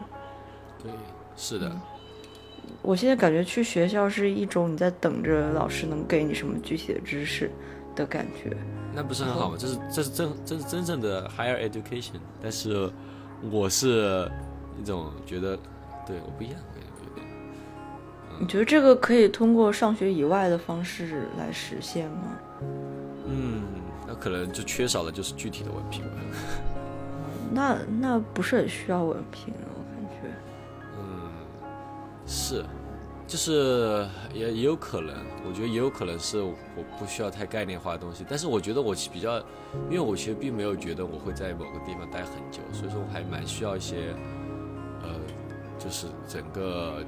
[0.82, 0.92] 对，
[1.34, 1.74] 是的。
[2.82, 7.50] 我现在感觉去学校是一种你在等着老师能给你什么具体的知识
[7.96, 8.54] 的感觉。
[8.94, 9.56] 那不是很好吗？
[9.58, 12.20] 这是这是真这是真正的 higher education。
[12.38, 12.92] 但是
[13.50, 14.30] 我是
[14.78, 15.56] 一种觉得，
[16.06, 16.60] 对我不一样。
[18.40, 22.38] 你觉得这个可以通过上学以外的方式来实现吗？
[23.26, 23.62] 嗯，
[24.06, 26.16] 那可能就缺少的就是具体的文凭吧。
[27.52, 30.28] 那那不是很需要文凭，我感觉。
[30.98, 31.30] 嗯，
[32.26, 32.64] 是，
[33.26, 35.14] 就是也也有可能，
[35.46, 36.54] 我觉得也有可能是我
[36.98, 39.38] 不需要太概念化的东西，但是我觉得我比较，
[39.90, 44.14] 因为我其实并没有觉得我会在某个地方待很久，所以说我还蛮需要一些，
[45.02, 45.08] 呃，
[45.78, 47.06] 就是整个，嗯，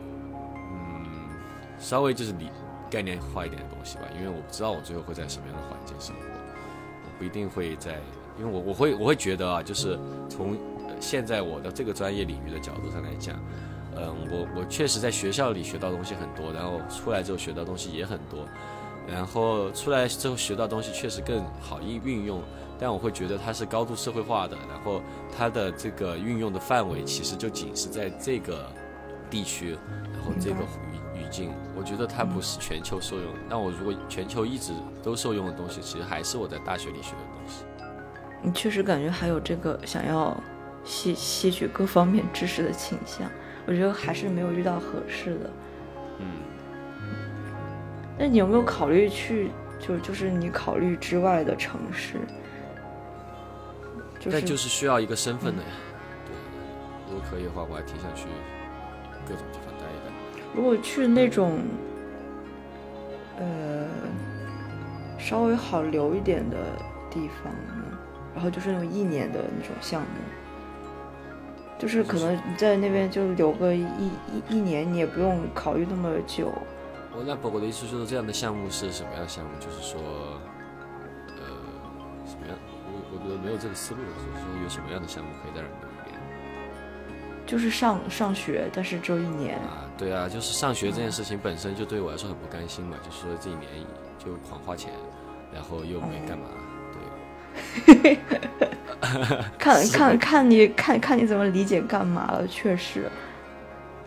[1.80, 2.48] 稍微就是理
[2.88, 6.22] 概念化一点的东西吧，因为我不知道我最后会在什么样的环境生活，
[7.04, 7.98] 我不一定会在，
[8.38, 10.56] 因为我我会我会觉得啊，就是从
[11.00, 13.36] 现在我的这个专业领域的角度上来讲。
[13.96, 18.46] 嗯，我我确实在学校里学到东西很多，然后出来之后学到东西也很多，
[19.06, 22.40] 然后出来之后学到东西确实更好运运用，
[22.78, 25.02] 但我会觉得它是高度社会化的，然后
[25.36, 28.70] 它的这个运用的范围其实就仅是在这个
[29.28, 29.76] 地区，
[30.14, 30.56] 然后这个
[31.30, 33.26] 境，我觉得它不是全球受用。
[33.48, 37.64] 那我如果全球一直都受用的东西，其实还是我在大学里学的东西。
[38.42, 40.36] 你确实感觉还有这个想要
[40.84, 43.30] 吸吸取各方面知识的倾向。
[43.66, 45.50] 我觉得还是没有遇到合适的。
[46.18, 46.26] 嗯。
[48.18, 52.18] 那你有没有考虑去，就就是你考虑之外的城市？
[54.30, 55.68] 但就是需要一个身份的呀。
[56.26, 56.34] 对，
[57.08, 58.26] 如果可以的话，我还挺想去
[59.26, 59.69] 各种地方。
[60.54, 61.60] 如果去那种，
[63.38, 63.86] 呃，
[65.18, 66.56] 稍微好留一点的
[67.10, 67.52] 地方，
[68.34, 70.08] 然后就是那种一年的那种项目。
[71.78, 76.52] 就是可能你在那边就留个一一一年，你也不用考虑那么久。
[77.16, 79.50] 我那宝宝的意思就是这样的项目是什么样的项目？
[79.58, 80.00] 就是说，
[81.28, 81.42] 呃，
[82.26, 82.56] 什么样？
[82.86, 85.89] 我我觉得没有这个思路，就是说有什么样的项目可以在那留？
[87.50, 89.56] 就是上上学，但是只有一年。
[89.58, 93.68] 啊，对啊，就是上学这件事情本身就对我来说很不甘心嘛，就是说这一年
[94.24, 94.92] 就狂花钱，
[95.52, 96.44] 然后又没干嘛。
[97.84, 98.16] 对
[99.58, 103.10] 看 看看你看看你怎么理解干嘛了，确实，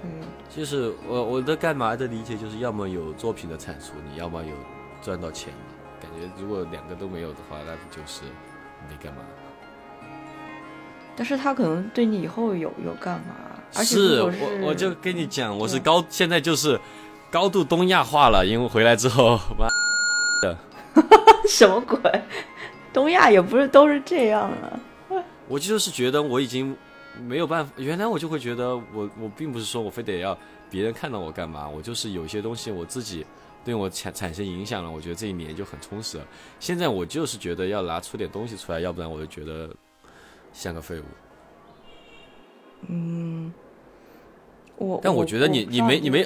[0.03, 0.09] 嗯，
[0.49, 4.55] 就是我我的干嘛的理解就是要么有作品的产出，你要么有
[5.01, 5.53] 赚到钱，
[6.01, 8.21] 感觉如果两个都没有的话，那不就是
[8.89, 9.21] 没干嘛？
[11.15, 13.35] 但是他可能对你以后有有干嘛？
[13.83, 16.79] 是我我就跟你讲，我是高现在就是
[17.31, 19.67] 高度东亚化了，因为回来之后 妈
[20.41, 20.55] 的
[21.49, 21.99] 什么鬼？
[22.93, 24.79] 东亚也不是都是这样啊。
[25.47, 26.75] 我就是觉得我已经
[27.27, 30.37] 没有办法，原来我就会觉得我我并不是说我非得要
[30.69, 33.25] 别人看到我干嘛，我就是有些东西我自己
[33.65, 36.23] 对我产产生影响了，我觉得这一年就很充实了。
[36.59, 39.69] 现在我就是觉得要拿出点东西出来，要不然我就觉得
[40.53, 41.03] 像个废物。
[42.87, 43.53] 嗯，
[44.77, 46.25] 我但我觉得你你没你没，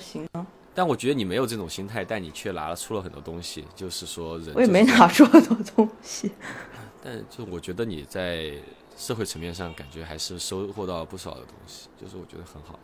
[0.76, 6.32] 但我觉得你没有这种心态，但你却拿了出了很多东西，就是说人我也没拿出很多东西，
[7.04, 8.54] 但就我觉得你在。
[9.00, 12.80] 社会层面上，感觉还是收获到不少的东西，就是我觉得很好。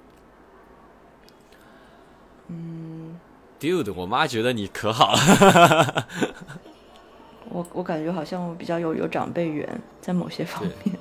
[2.49, 3.19] 嗯
[3.59, 6.07] ，Dude，我妈觉得你可好了。
[7.49, 9.67] 我我感觉好像我比较有有长辈缘，
[10.01, 10.99] 在某些方面。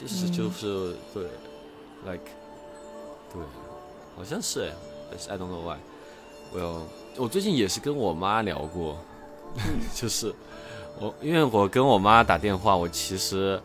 [0.00, 1.24] 就是就是对
[2.06, 2.30] ，like，
[3.32, 3.42] 对，
[4.16, 5.78] 好像是哎，I don't know why。
[6.52, 6.82] 我
[7.16, 8.96] 我最近也是跟我妈聊过，
[9.94, 10.34] 就是
[11.00, 13.60] 我因为我跟我妈打电话，我其实。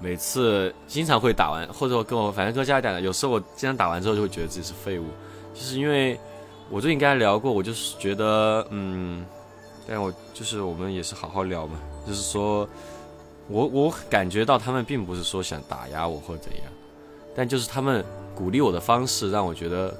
[0.00, 5.04] 每次经常会打完，或者我跟我反正跟家里打，有时候我经常打完之后就会觉得自己是废物，
[5.54, 6.18] 就是因为
[6.68, 9.24] 我最近跟她聊过，我就是觉得嗯，
[9.86, 12.68] 但我就是我们也是好好聊嘛，就是说
[13.48, 16.62] 我我感觉到他们并不是说想打压我或怎样，
[17.34, 18.04] 但就是他们
[18.34, 19.94] 鼓励我的方式让我觉得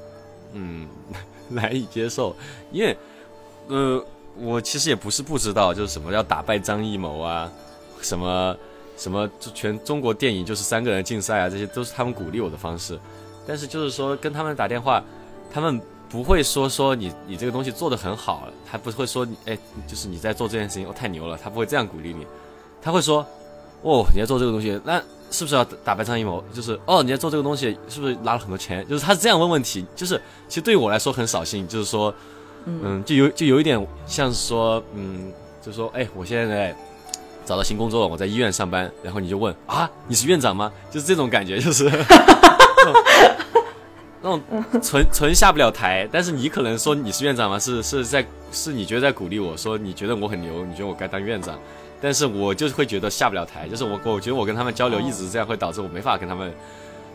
[0.52, 0.88] 嗯
[1.48, 2.34] 难以接受，
[2.72, 2.96] 因为
[3.68, 4.04] 呃
[4.36, 7.50] 我其实也不是不知道，就是什么要打败张艺谋啊，
[8.00, 8.56] 什么。
[8.96, 9.28] 什么？
[9.52, 12.96] 全中国电影就是三个人竞赛啊，这些都是他们鼓励我的方式。
[13.44, 15.02] 但是就是说跟他们打电话，
[15.52, 19.58] 他们不会说说你你这个东西做的很好，他不会说你哎，
[19.88, 22.24] 就是你在做这件事情哦太牛了，他不会这样鼓励你。
[22.80, 23.26] 他会说
[23.84, 26.42] 哦你在做这个东西，那是不是要打败张艺谋？
[26.52, 28.84] 就是哦你在做这个东西是不是拿了很多钱？
[28.88, 32.12] 就是他是这样问问题，就是其实对于我来说很扫兴，就是说
[32.66, 35.32] 嗯就有就有一点像是说嗯
[35.62, 36.76] 就是说哎我现在。
[37.46, 40.72] 找到新工作了，我在医院上班，然后你就问啊，你是院长吗？
[40.90, 41.84] 就是这种感觉，就是
[44.22, 44.40] 那种
[44.82, 46.08] 纯纯下不了台。
[46.10, 47.58] 但是你可能说你是院长吗？
[47.60, 51.58] 是是在是你觉得在鼓励我说你觉得我很牛，你觉得我该当院长。
[52.04, 56.52] 但是我就是会觉得下不了台，就是我我觉得我跟他们交流一直这样，会导致我没法跟他们，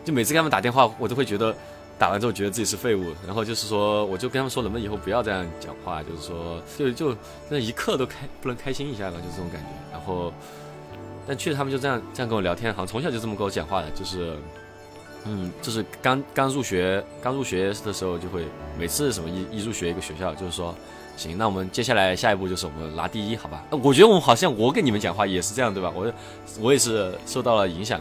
[0.04, 1.54] 就每次跟他们打电话，我都会觉得。
[2.00, 7.14] 打完之后觉得自己是废物，然后就是说，我就跟他们说，能不能以后不要这样讲话，就是说，就就
[7.50, 9.68] 那一刻都开不能开心一下了，就这种感觉。
[9.92, 10.32] 然后，
[11.26, 14.34] 但确实他们就这样这样跟我聊天，好像从小就这么跟我讲话的，就是
[15.26, 18.46] 嗯，就是刚刚入学刚入学的时候，就会
[18.78, 20.74] 每次什么一一入学一个学校，就是说，
[21.20, 23.62] 行，那我们接下来下一步就是我们拿第一，好吧？
[23.70, 25.92] 我觉得我们好像我跟你们讲话也是这样，对吧？
[25.94, 26.10] 我
[26.58, 28.00] 我也是受到了影响，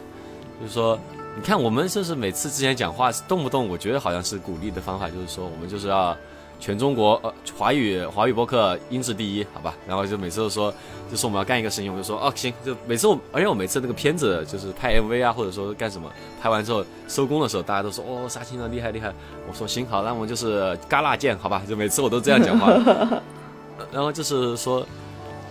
[0.62, 0.98] 就是说，
[1.36, 6.16] 你看我们就是每次之前讲话，动不动我觉得好像是鼓励的方法，就是说我们就是要
[6.60, 9.74] 全中国呃华语华语播客音质第一，好吧？
[9.88, 10.74] 然后就每次都说，
[11.10, 19.14] 就说我们要干一个事情，我就说哦行，就每次我而且我每次那个片子就是拍 MV 啊，或者说干什么，拍完之后收工的时候，大家都说哦杀青了厉害厉害，
[19.48, 21.62] 我说行好，那我们就是嘎啦见，好吧？
[21.68, 22.68] 就每次我都这样讲话，
[23.92, 24.86] 然后就是说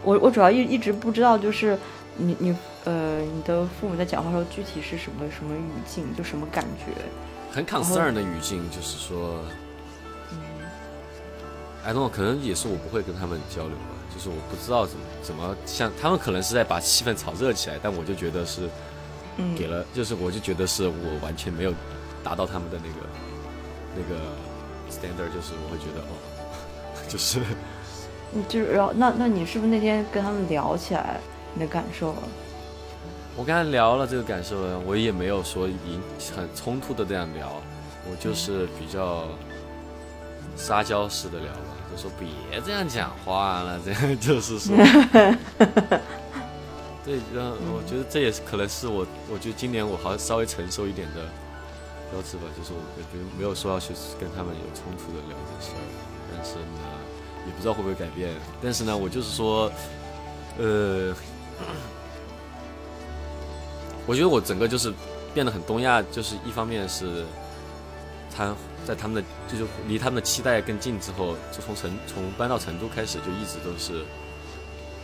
[0.05, 1.79] 我我主要一一直不知道，就是
[2.19, 2.55] 你你
[2.85, 6.93] 呃你的父母在讲话的时候具体是什么什么语境，就什么感觉？
[7.51, 9.41] 很 concern 的语境，就是说。
[11.85, 18.69] I don't know，可能也是我不会跟他们交流吧，就是我不知道怎么怎么像他们可能是在把气氛炒热起来，但我就觉得是
[19.37, 21.73] 嗯，给了，就是我就觉得是我完全没有
[22.23, 23.07] 达到他们的那个
[23.97, 24.21] 那个
[24.91, 26.13] standard，就是我会觉得哦，
[27.09, 27.41] 就是
[28.33, 31.21] 你就是然后那那你是不是那天跟他们聊起来
[31.55, 32.23] 你的感受了？
[33.37, 36.03] 我跟他聊了这个感受了，我也没有说引
[36.37, 37.53] 很冲突的这样聊，
[38.11, 39.29] 我就是比较
[40.59, 42.29] 撒娇式的聊吧，就说别
[42.61, 44.77] 这样讲话了，这样 就是说，
[47.07, 51.23] 对，然后我觉得这也是可能是我，我觉得今年我好像稍微成熟一点的
[52.11, 52.81] 标志吧，就是我
[53.39, 55.81] 没有说要去跟他们有冲突的聊这事儿，
[56.35, 56.83] 但是呢，
[57.47, 59.71] 也不知道会不会改变，但是呢，我就是说，
[60.59, 61.15] 呃。
[64.07, 64.91] 我觉得我整个就是
[65.35, 67.27] 变得很东亚，就是一方面是
[68.35, 68.55] 他
[68.87, 74.05] 在他们的就是离他们的期待更近之后，就从成从搬到成都开始，就一直都是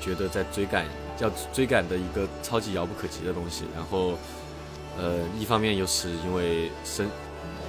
[0.01, 0.87] 觉得在追赶
[1.21, 3.65] 要追赶的一个超级遥不可及的东西。
[3.75, 4.19] 然后，
[4.99, 7.07] 呃，一方面又是因为生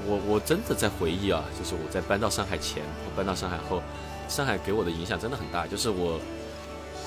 [0.07, 3.81] 我我真的在回忆啊，就是我在搬到上海前，我搬到上海后，
[4.27, 5.67] 上海给我的影响真的很大。
[5.67, 6.19] 就是我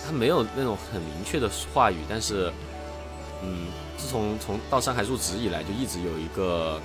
[0.07, 2.53] 他没有那种很明确的话语，但是
[3.42, 3.66] 嗯。
[3.99, 6.80] 自从从到上海入职以来，就一直有一个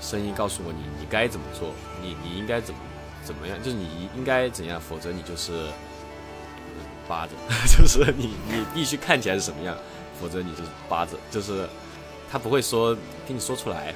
[0.00, 2.80] 声音告诉我你你该怎么做，你你应该怎么
[3.24, 5.66] 怎么样，就是你应该怎样，否则你就是
[7.08, 7.32] 扒着，
[7.66, 9.76] 就是你你必须看起来是什么样，
[10.20, 11.68] 否则你就是扒着，就是
[12.30, 12.96] 他不会说
[13.26, 13.94] 跟你说出来，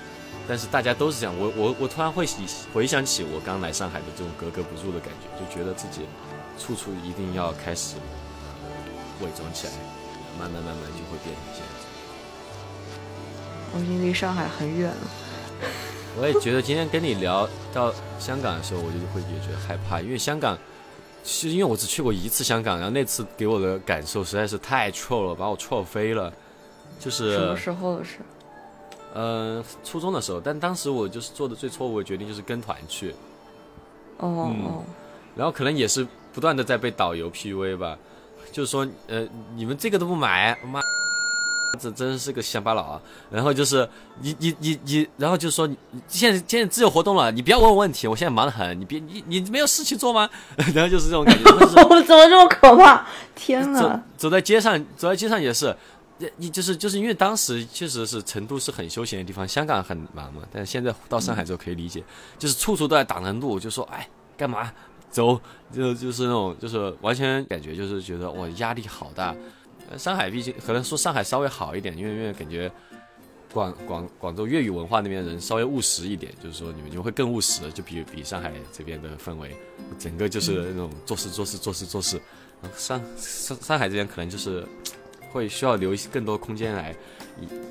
[0.48, 1.34] 但是大家都是这样。
[1.38, 2.26] 我我我突然会
[2.74, 6.06] 回想起我刚来上海的这种格格不入的感觉，就觉得自己
[6.58, 7.96] 处处一定要开始
[9.20, 9.72] 伪装起来，
[10.38, 11.68] 慢慢慢慢就会变成这样。
[13.74, 15.10] 我已经离上海很远了。
[16.20, 20.56] 我也觉得今天跟你聊到香港的时候，我就会也觉得害怕，因为香港，
[21.24, 26.32] 是因为我只去过一次香港，然后那次给我的感受实在是太 troll 了，把我 troll 飞了。
[27.00, 28.18] 就是什么时候的事？
[29.14, 33.14] 呃，初中的时候，但当时我就是做的最错误的决定就是跟团去。
[34.18, 34.84] 哦哦。
[35.34, 37.98] 然后可能也是不断的在被导游 PUA 吧，
[38.52, 40.80] 就是说，呃，你们这个都不买，妈。
[41.80, 43.00] 这真是个乡巴佬啊！
[43.30, 43.88] 然后就是
[44.20, 50.28] 你你你你，然后就说你现在现在自由活动了，你不要问我问题，我现在忙得很，你别你你没有事情做吗？
[50.74, 51.42] 然后就是这种感觉。
[51.42, 53.06] 怎么这么可怕？
[53.34, 54.02] 天哪！
[54.16, 55.74] 走在街上，走在街上也是，
[56.36, 60.42] 你就是就是因为当时确实是成都是很休闲的地方，香港很忙嘛。
[60.52, 62.04] 但是现在到上海之后可以理解，
[62.38, 64.06] 就是处处都在挡人路，就说哎
[64.36, 64.70] 干嘛
[65.10, 65.40] 走，
[65.72, 69.34] 就就是那种就是完全感觉就是觉得哇压力好大。
[69.98, 72.70] 上海毕竟可能说上海稍微好一点，因为因为感觉
[73.52, 79.56] 广广广州粤语文化那边人稍微务实一点，就是说你们就会更务实，就比比上海这边的氛围，
[79.98, 82.20] 整个就是那种做事做事做事做事。
[82.76, 84.64] 上上上海这边可能就是
[85.30, 86.94] 会需要留更多空间来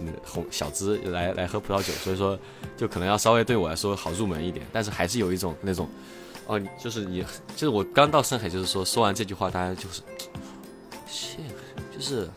[0.02, 2.38] 那个红小资来来喝葡萄酒，所以说
[2.76, 5.88] 就可能要稍微对我来说好入门一点，但是还是有一种那种
[6.46, 7.24] 哦，就是你
[7.56, 10.02] 就是我刚到上海，就是说说完这句话，大家就是
[11.08, 11.38] 谢。
[12.02, 12.28] 是，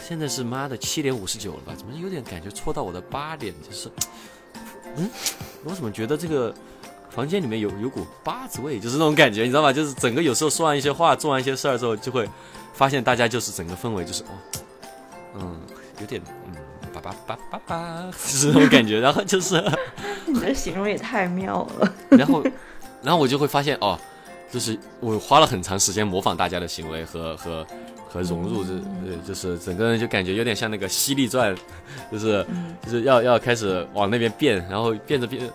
[0.00, 1.74] 现在是妈的七点五十九了吧？
[1.76, 3.52] 怎么有点感觉戳到我的八点？
[3.62, 3.90] 就是，
[4.96, 5.10] 嗯，
[5.64, 6.54] 我怎么觉得这个
[7.10, 8.78] 房间里面有有股八字味？
[8.78, 9.72] 就是那种感觉，你知道吗？
[9.72, 12.28] 就是整个有时候说完一些话，做完一些事儿之后，就会
[12.72, 14.28] 发现大家就是整个氛围就是哦，
[15.34, 15.60] 嗯，
[16.00, 16.54] 有点嗯，
[16.92, 19.00] 叭叭叭叭叭， 就是那种感觉。
[19.00, 19.62] 然后就是，
[20.26, 21.94] 你的形容也太妙了。
[22.10, 22.42] 然后，
[23.02, 23.98] 然后我就会发现哦，
[24.50, 27.66] 就是我花了很长时间模仿大家的行为和和。
[28.08, 31.54] 和融入这呃，就是整个人就感觉有点像那个《犀利传》，
[32.10, 32.44] 就是
[32.84, 35.48] 就是要要开始往那边变，然后变着变，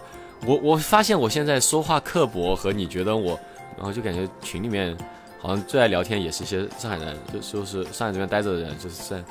[0.46, 3.40] 我我发现我现在说话刻薄和你觉得我，
[3.76, 4.96] 然后就感觉群里面
[5.40, 9.24] 好像最爱聊天也是一些上海人，就就是上海这边待着的人，就是在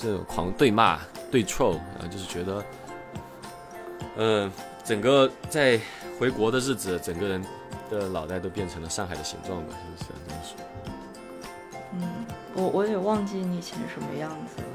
[0.00, 0.98] 这种狂对骂
[1.30, 2.64] 对 troll，然后就是觉得
[4.16, 4.50] 嗯，
[4.82, 5.78] 整个在
[6.18, 7.44] 回国的日子，整个人
[7.90, 10.19] 的脑袋都变成了上海的形状吧，是不是
[12.60, 14.68] 我我也忘记你以前什么样子了。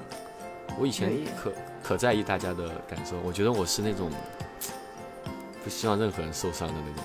[0.80, 1.12] 我以前
[1.42, 1.52] 可
[1.84, 4.10] 可在意大家的感受，我觉得我是那种
[5.64, 7.04] 不希望任何人受伤的那种。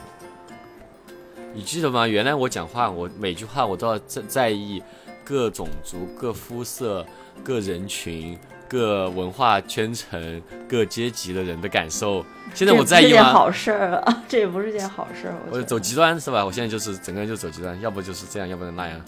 [1.52, 2.08] 你记得吗？
[2.08, 4.82] 原来我讲话，我每句话我都要在在意
[5.22, 7.04] 各种族、各肤色、
[7.44, 12.24] 各人群、各文化圈层、各阶级的人的感受。
[12.54, 13.08] 现在我在意吗？
[13.10, 15.34] 这件好事儿啊，这也不是件好事儿。
[15.50, 16.44] 我我走极端是吧？
[16.44, 19.00] 我现在就是整个人就走极端，要不就是这样，要不然那样。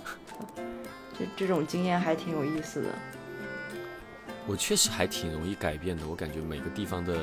[1.37, 2.89] 这种经验还挺有意思的。
[4.47, 7.15] 我确实还挺容易改变的，我感觉每个地方的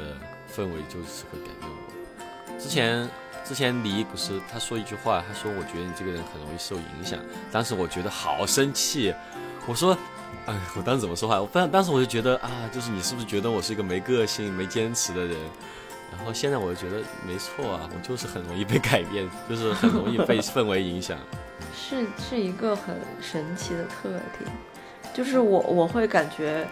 [0.55, 2.59] 氛围就是会改变我。
[2.59, 3.09] 之前
[3.43, 7.19] 之前李不是他说一句话，他说我觉得你这个人很容易受影响，
[7.51, 9.13] 当时我觉得好生气，
[9.67, 9.97] 我说，
[10.45, 11.41] 哎，我当时怎么说话？
[11.41, 15.37] 我当当时我就觉得啊，就是你是不是觉得我是一个没个性、没坚持的人？
[16.11, 21.17] 然后现在我就觉得没错啊，我就是很容易被改变，就是很容易被氛围影响。
[21.81, 24.51] 是是一个很神奇的特点，
[25.13, 26.67] 就是我我会感觉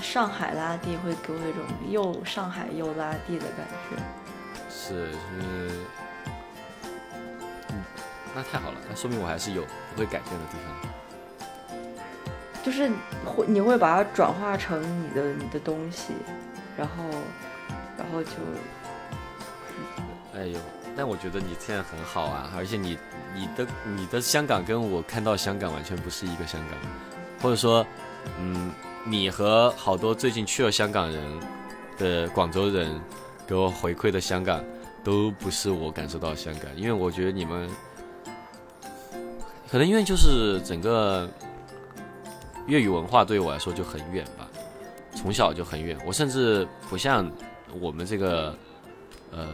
[0.00, 3.96] 上海拉蒂会给我一种又上海又拉蒂的感觉。
[4.70, 5.18] 是，就是，
[7.70, 7.82] 嗯，
[8.34, 10.90] 那太好了，那说明我还是有不会改变的地方。
[12.62, 12.90] 就是
[13.24, 16.12] 会你会把它转化成你的你的东西，
[16.78, 17.04] 然后
[17.98, 18.30] 然后就
[20.34, 20.58] 哎呦，
[20.96, 22.96] 但我觉得你现在很好啊，而且你
[23.34, 23.66] 你的
[23.96, 26.78] 你的香港跟我看到香港完全不是一个香港，
[27.42, 27.84] 或者说，
[28.38, 28.70] 嗯，
[29.04, 31.22] 你和好多最近去了香港人
[31.98, 33.00] 的广州人
[33.46, 34.62] 给我回馈的香港，
[35.02, 37.68] 都不是我感受到的香港，因为我觉得你们
[39.68, 41.28] 可能因为就是整个
[42.66, 44.48] 粤语文化对我来说就很远吧，
[45.16, 47.28] 从小就很远，我甚至不像
[47.80, 48.56] 我们这个
[49.32, 49.48] 呃。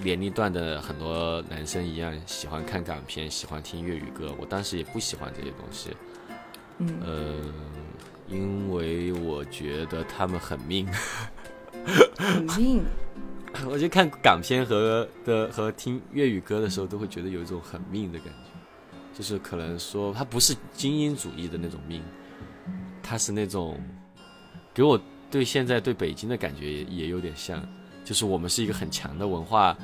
[0.00, 4.34] 年龄段的很多男生一样喜欢看港片，喜欢听粤语歌。
[4.38, 5.90] 我当时也不喜欢这些东西，
[6.78, 7.34] 嗯呃，
[8.28, 10.86] 因为我觉得他们很命。
[12.16, 12.84] 很命。
[13.66, 22.02] 我就看港片和的和听粤语歌的时候，都会觉得有一种很命的感觉，就是可能说他不是精英主义的那种命，
[23.02, 23.80] 他是那种
[24.72, 27.66] 给我对现在对北京的感觉也也有点像。
[28.08, 29.76] 就是我们是一个很强的文化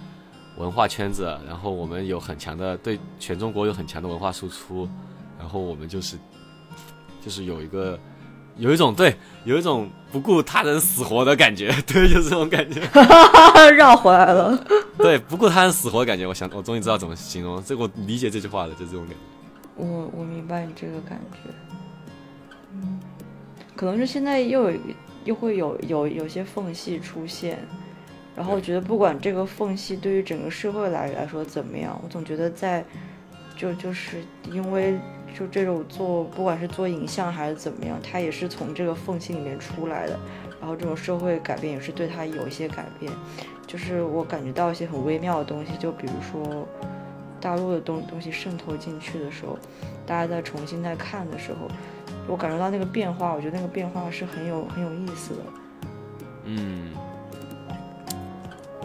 [0.56, 4.88] 文化圈子，然后我们有很强的对全中国有很强的文化输出，
[5.38, 6.16] 然后我们就是
[7.22, 8.00] 就是有一个
[8.56, 9.14] 有一种对
[9.44, 12.80] 有一种不顾他人死活的感觉， 对，就是这种感觉，
[13.76, 14.58] 绕回来了。
[14.96, 16.26] 对，不顾他人死活的感觉。
[16.26, 19.16] 我想我终于知道怎么形容，这我理解这句话了，就这种感觉。
[19.76, 21.50] 我我明白你这个感觉，
[22.72, 22.98] 嗯，
[23.76, 24.78] 可能是现在又有
[25.24, 27.58] 又会有有有些缝隙出现，
[28.36, 32.84] 然后我觉得不管这个缝隙对于整个社会来来说怎么样，我总觉得在
[33.56, 34.98] 就就是因为
[35.38, 40.18] 就这种做不管是做影像还是怎么样，它也是从这个缝隙里面出来的，
[40.60, 43.12] 然后这种社会改变也是对它有一些改变，
[43.66, 46.66] 就是我感觉到一些很微妙的东西，就比如说。
[47.40, 49.58] 大陆的东东西渗透进去的时候，
[50.06, 51.68] 大家在重新再看的时候，
[52.26, 55.42] 我感受到那个变化，我觉得那个变化是很有很有意思的。
[56.44, 56.88] 嗯，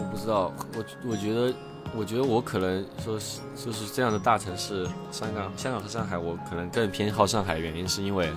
[0.00, 1.54] 我不知道，我我觉得，
[1.94, 8.30] 我觉得我可能说是就是这样的大城市，香港、香港和上海，我可能更偏好上海，原因是因为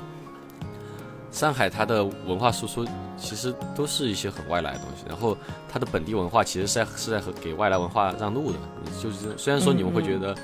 [1.32, 2.86] 上海它的文化输出
[3.18, 5.38] 其实都是一些很外来的东西，然后
[5.72, 8.58] 它的本地文化其实是在是在和给外来文化让路的，
[9.02, 10.36] 就是虽然说你们会觉得，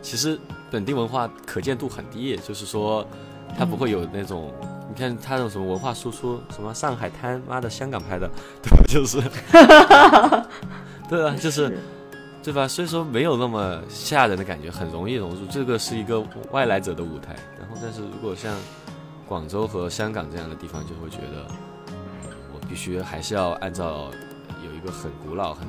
[0.00, 0.38] 其实
[0.70, 3.06] 本地文化可见度很低，就是说
[3.56, 4.50] 它不会有那种。
[4.94, 8.30] 你看他那种什么文化输出，什么上海滩，妈的香港拍的，
[8.62, 8.84] 对吧？
[8.86, 9.20] 就是，
[11.10, 11.76] 对啊，就是，
[12.44, 12.68] 对吧？
[12.68, 15.44] 所以说没有那么吓人的感觉，很容易融入。
[15.46, 17.34] 这个是一个外来者的舞台。
[17.58, 18.56] 然后，但是如果像
[19.26, 21.44] 广州和香港这样的地方，就会觉得
[22.52, 24.12] 我必须还是要按照
[24.64, 25.66] 有一个很古老、很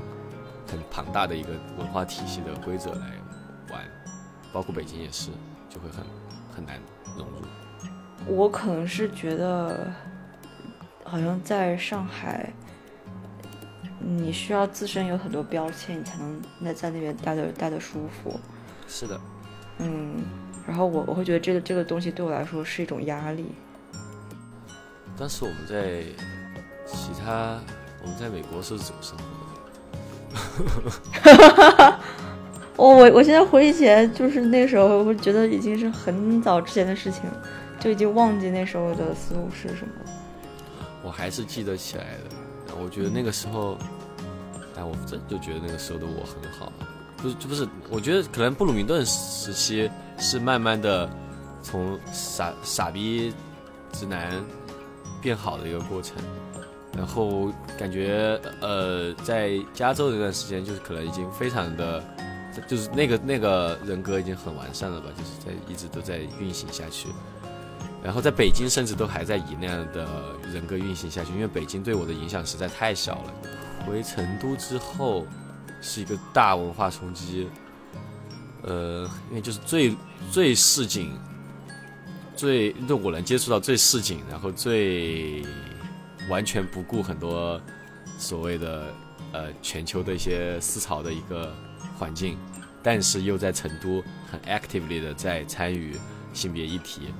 [0.69, 1.49] 很庞大的一个
[1.79, 3.07] 文化体系的规则来
[3.71, 3.81] 玩，
[4.53, 5.31] 包括北京也是，
[5.67, 6.05] 就会很
[6.55, 6.79] 很难
[7.17, 7.41] 融入。
[8.27, 9.91] 我可能是觉得，
[11.03, 12.51] 好像在上海，
[13.99, 18.39] 你需要自身有很多标签，你才能那在那边待的待的舒服。
[18.87, 19.19] 是的，
[19.79, 20.23] 嗯，
[20.67, 23.53] 然后我我会觉得这个这个东西对我来说是一种压力。
[25.17, 26.03] 但是我们在
[26.85, 27.59] 其他，
[28.01, 29.23] 我们在美国是怎么生活
[31.83, 31.99] 的？
[32.75, 37.41] 我我我现在回忆起来，就是那时候，我觉得已经是很早之前的事情了。
[37.85, 39.93] 就已经忘记那时候的思路是什么。
[41.03, 42.73] 我还是记得起来的。
[42.81, 43.77] 我觉得那个时候，
[44.75, 46.73] 哎我真就觉得那个时候的我很好，
[47.17, 51.07] 不是就不是，我觉得可能布鲁明顿时期是慢慢的
[51.61, 53.31] 从傻傻逼
[53.91, 54.43] 直男
[55.21, 56.17] 变好的一个过程，
[56.97, 62.03] 然后感觉呃在加州这段时间就是可能已经非常的，
[62.67, 67.09] 就是那个那个人格已经很完善了吧，就是在一直都在运行下去。
[68.05, 70.07] 然后在北京甚至都还在以那样的
[70.53, 73.33] 人格运行下去，因为北京对我的影响实在太小了。
[73.83, 75.25] 回成都之后
[75.81, 77.47] 是一个大文化冲击，
[78.61, 79.97] 呃，因为就是最
[80.31, 81.17] 最市井，
[82.35, 85.43] 最就我能接触到最市井，然后最
[86.29, 87.59] 完全不顾很多
[88.19, 88.93] 所谓的
[89.31, 91.51] 呃全球的一些思潮的一个
[91.97, 92.37] 环境，
[92.83, 95.97] 但是又在成都很 actively 的在参与
[96.33, 97.11] 性别议题。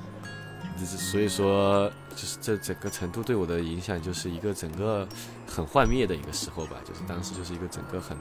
[0.83, 5.07] 所以说，就是这整个成都对我的影响，就是一个整个
[5.47, 6.77] 很幻灭的一个时候吧。
[6.83, 8.17] 就是当时就是一个整个很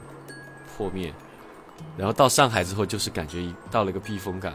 [0.75, 1.13] 破灭，
[1.97, 4.53] 然后到上海之后，就是感觉到了一个避风港，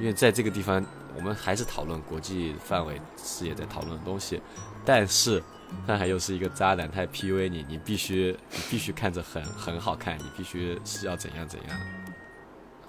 [0.00, 0.84] 因为在这个地方，
[1.14, 4.40] 我们还是讨论国际范围事业在讨论的东西，
[4.84, 5.42] 但是
[5.86, 11.80] 上海又是一个渣男，他 PUA 你，你必须你必须看着很很好看，你必须是要怎样怎样。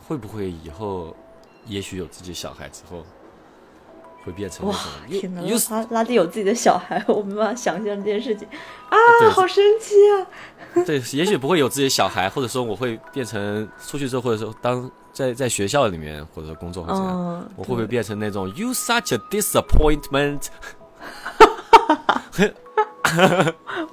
[0.08, 1.16] 会不会以后，
[1.66, 3.06] 也许有自己小孩之后？
[4.28, 4.76] 会变成哇！
[5.08, 8.46] 天哪，拉拉蒂有自己的小孩， 我没办法想象这件事情
[8.90, 8.98] 啊，
[9.32, 10.28] 好神奇啊！
[10.86, 20.48] 对，也许不会有自己的小孩，或者说我会变成出去之后，或者说当在在学校里面或者工作或者怎样，我会不会变成那种 You such a disappointment？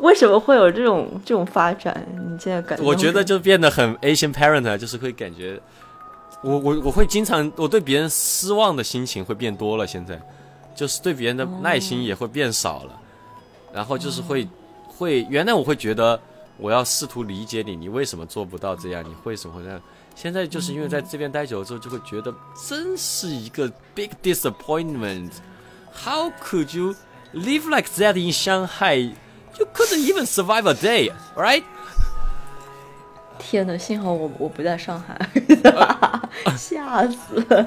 [0.00, 2.04] 为什么会有这种这种发展？
[2.12, 2.84] 你现在感觉？
[2.84, 5.60] 我觉得就变得很 Asian parent，就是会感觉。
[6.44, 9.86] 我我我会经常，我对别人失望的心情会变多了。
[9.86, 10.20] 现在，
[10.74, 13.00] 就是对别人的耐心也会变少了。
[13.72, 14.46] 然后就是会，
[14.86, 16.20] 会原来我会觉得
[16.58, 19.02] 我要试图理解你，你为什么做不到这样？
[19.02, 19.80] 你为什么会这样？
[20.14, 22.32] 现在就是因为在这边待久了之后，就会觉得
[22.68, 25.30] 真是一个 big disappointment。
[26.04, 26.94] How could you
[27.32, 29.12] live like that in Shanghai?
[29.58, 31.64] You couldn't even survive a day, right?
[33.38, 35.18] 天呐，幸好我我不在上海，
[36.56, 37.66] 吓死！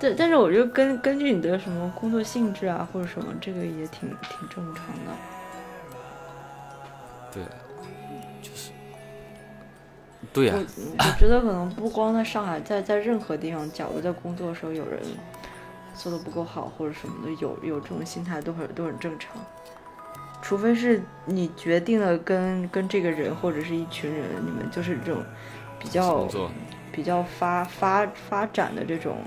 [0.00, 5.12] 对，但是我觉得根根据你的什么工作性质啊，或者什么，这个也挺挺正常的。
[7.32, 7.42] 对，
[8.42, 8.70] 就是，
[10.32, 10.54] 对呀。
[10.98, 15.00] 我觉得可能不光在上海，在在任何地方，假如在工作的时候有人
[15.94, 19.36] 做的不够好或者什么的，有有这种心态都很都很正常。
[20.42, 25.22] 除非是你决定了跟跟这个人或者是一群人，你们就是这种
[25.78, 26.28] 比较
[26.90, 29.18] 比较发发发展的这种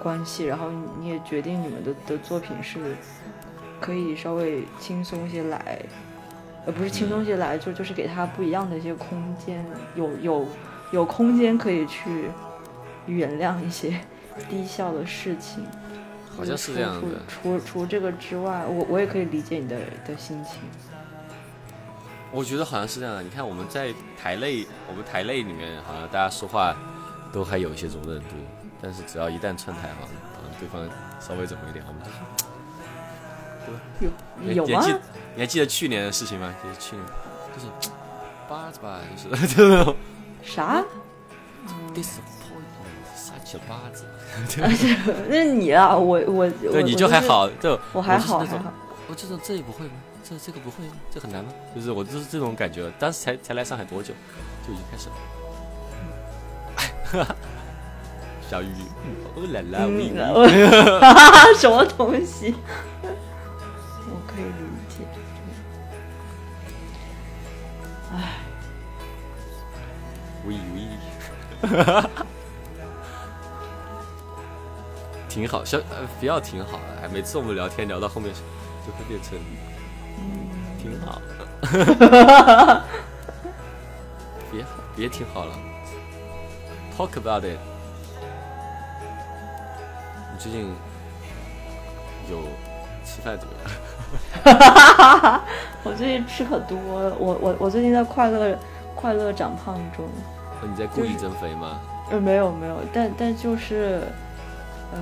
[0.00, 2.78] 关系，然后你也决定你们的的作品是
[3.80, 5.80] 可以稍微轻松些来，
[6.66, 9.64] 呃，不是轻松些来，就就是给他不一样的一些空间，
[9.96, 10.46] 有有
[10.92, 12.30] 有空间可以去
[13.06, 13.98] 原谅一些
[14.50, 15.64] 低效的事情。
[16.36, 17.20] 好像是这样的。
[17.28, 19.76] 除除这个之外，我我也可以理解你的
[20.06, 20.60] 的心情。
[22.30, 23.22] 我觉得好像是这样的。
[23.22, 26.74] 你看我们在台内，我们台内里面好像大家说话
[27.32, 28.34] 都还有一些容忍度，
[28.82, 30.82] 但是只要一旦串台哈，好像对方
[31.20, 32.02] 稍微怎么一点，我们
[34.00, 34.08] 就
[34.52, 34.84] 有有吗？
[35.34, 36.52] 你还记得去年的事情吗？
[36.62, 37.06] 就是去年，
[37.54, 37.66] 就是
[38.48, 39.96] 八子吧，就是 就那种
[40.42, 40.84] 啥
[41.94, 42.33] ？disappointment，
[43.60, 44.04] 八字。
[45.28, 48.72] 那是你啊，我我对你就还好，就我还好还好。
[49.08, 49.92] 我这种这也不会吗？
[50.22, 50.76] 这这个不会，
[51.10, 51.52] 这很难吗？
[51.74, 52.90] 就是我就是这种感觉。
[52.98, 54.14] 当时才才来上海多久，
[54.66, 55.08] 就已经开始
[57.18, 57.36] 了。
[58.50, 58.66] 小鱼，
[59.36, 59.86] 哦啦啦，
[61.56, 62.54] 什么东西？
[63.02, 64.50] 我可以理
[64.88, 64.94] 解。
[68.12, 68.14] 唉，
[70.46, 70.76] 喂喂。
[75.34, 77.02] 挺好，小呃比较挺好的。
[77.02, 78.32] 哎，每次我们聊天聊到后面
[78.86, 79.36] 就会变成，
[80.16, 80.46] 嗯，
[80.80, 81.20] 挺好。
[84.52, 84.64] 别
[84.94, 85.52] 别挺好了
[86.96, 87.58] ，Talk about it。
[90.32, 90.72] 你最近
[92.30, 92.38] 有
[93.04, 93.54] 吃饭怎么
[94.52, 95.42] 样？
[95.82, 97.16] 我最近吃可多了。
[97.18, 98.56] 我我我最近在快乐
[98.94, 100.06] 快乐长胖中。
[100.62, 101.80] 你在故意增肥吗？
[102.12, 104.00] 呃，没有没有，但但就是。
[104.92, 104.98] 呃，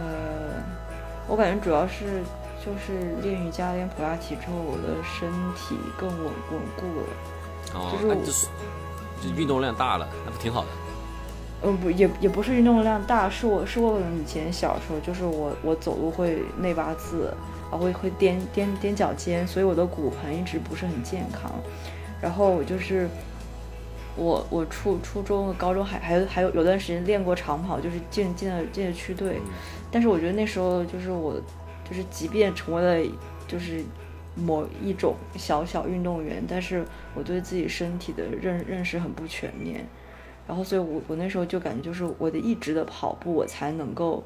[1.29, 2.23] 我感觉主要是
[2.65, 7.07] 就是练瑜伽、练普拉提之后，我的身体更稳稳固了。
[7.75, 8.49] 哦，就是
[9.21, 10.69] 就是运动量大了，那不挺好的？
[11.65, 17.33] 嗯，不，也也不是运动量大，是我是我以前小时候，就是我我走路会内八字，
[17.71, 21.51] 啊，会会踮踮踮脚尖，所以我的骨盆一直不是很健康。
[22.21, 23.09] 然后我就是
[24.17, 29.41] 我我初初中和高中还还有还有有段时间练过长跑，就是进进了进了区队，
[29.91, 31.41] 但是我觉得那时候就是我
[31.89, 33.11] 就是即便成为了
[33.49, 33.83] 就是
[34.35, 36.85] 某一种小小运动员，但是
[37.15, 39.87] 我对自己身体的认认识很不全面，
[40.47, 44.23] 然后所以我我那时候就感觉就是我得一直的跑步，我才能够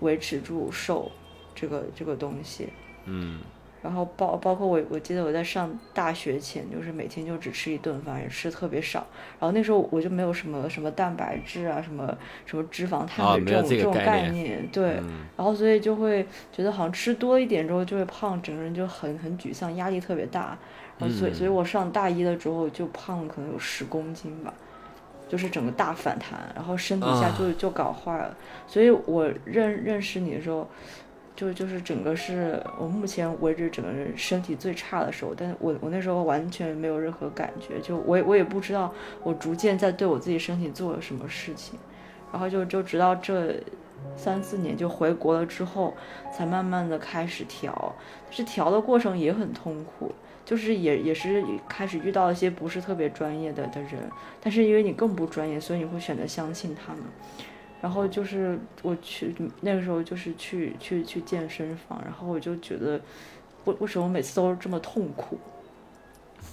[0.00, 1.10] 维持住瘦
[1.54, 2.68] 这个这个东西。
[3.04, 3.40] 嗯
[3.82, 9.06] 然后包包括我，我记得我在上大学前，就是每天就只吃一顿饭，也吃特别少。
[9.38, 20.58] 然后那时候我就没有什么什么蛋白质啊，什么什么脂肪、碳水啊没有这种、种这种概概念对，嗯然后所以就会觉得好像吃多一点之后就会胖，整个人就很很沮丧，压力特别大。
[20.98, 24.52] 然后所以所以我上大一了之后就胖了可能有十公斤吧，
[25.28, 28.36] 就是整个大反弹，然后身体一下就、就搞坏了。
[28.66, 30.68] 所以我认认识你的时候，
[31.38, 41.78] 就就是整个是我目前为止整个人身体最差的时候，但是我我那时候完全没有任何感觉，就我我也不知道我逐渐在对我自己身体做了什么事情，
[42.32, 43.54] 然后就就直到这
[44.16, 45.94] 三四年就回国了之后，
[46.36, 50.12] 才慢慢的开始调，但是调的过程也很痛苦。
[50.44, 54.10] 就是也也是开始遇到一些不是特别专业的的人，
[54.40, 57.02] 但是因为你更不专业，所以你会选择相信他们。
[57.80, 63.00] 然后就是我去那个时候就是去去去健身房，然后我就觉得
[63.64, 65.38] 为为什么每次都是这么痛苦，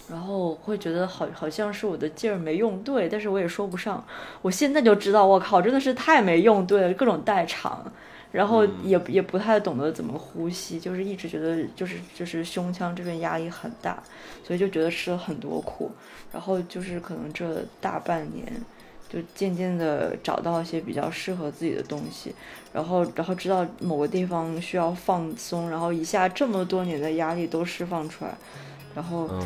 [0.10, 4.04] 然后会觉得好好像是我的劲儿没用对，但是我也说不上。
[4.42, 7.92] 我现在就知道，我靠，真的是太没用对了，各种代偿。
[8.32, 14.04] 然后也也不太懂得怎么呼吸，就是一直觉得就是就是胸腔这边压力很大，
[14.44, 15.90] 所以就觉得吃了很多苦。
[16.34, 18.46] 然后就是可能这大半年，
[19.16, 22.36] 就渐渐的找到一些比较适合自己的东西，
[22.74, 28.36] 然后然后知道某个地方需要放松，然后一下这么多年的压力都释放出来，
[28.94, 29.42] 然后嗯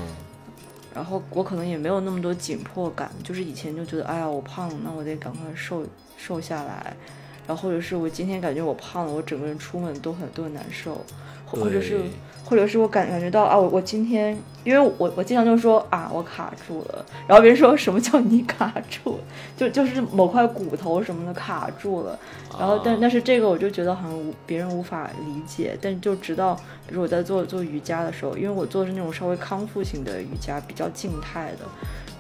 [0.92, 5.86] 然后我可能也没有那么多紧迫感，就是以前就觉得，哎呀，我胖了，那我得赶快瘦
[6.18, 6.98] 瘦下来，
[7.46, 11.06] 然后或者是我今天感觉我胖了，我整个人出门都很都很难受，
[11.46, 12.10] 或或者是对
[12.46, 19.18] 或者是我感感觉到啊，我我今天，因为我我经常就说啊，我卡住了，然后别人说什么叫你卡住？
[19.18, 19.24] 了，
[19.56, 22.18] 就就是某块骨头什么的卡住了，
[22.58, 22.98] 然后但啊。
[23.02, 26.56] 但是这个我就觉得好像别人无法理解，但就直到
[26.88, 31.66] 比如我在做做瑜伽的时候，因为我做的是那种稍微康复型的瑜伽，比较静态的，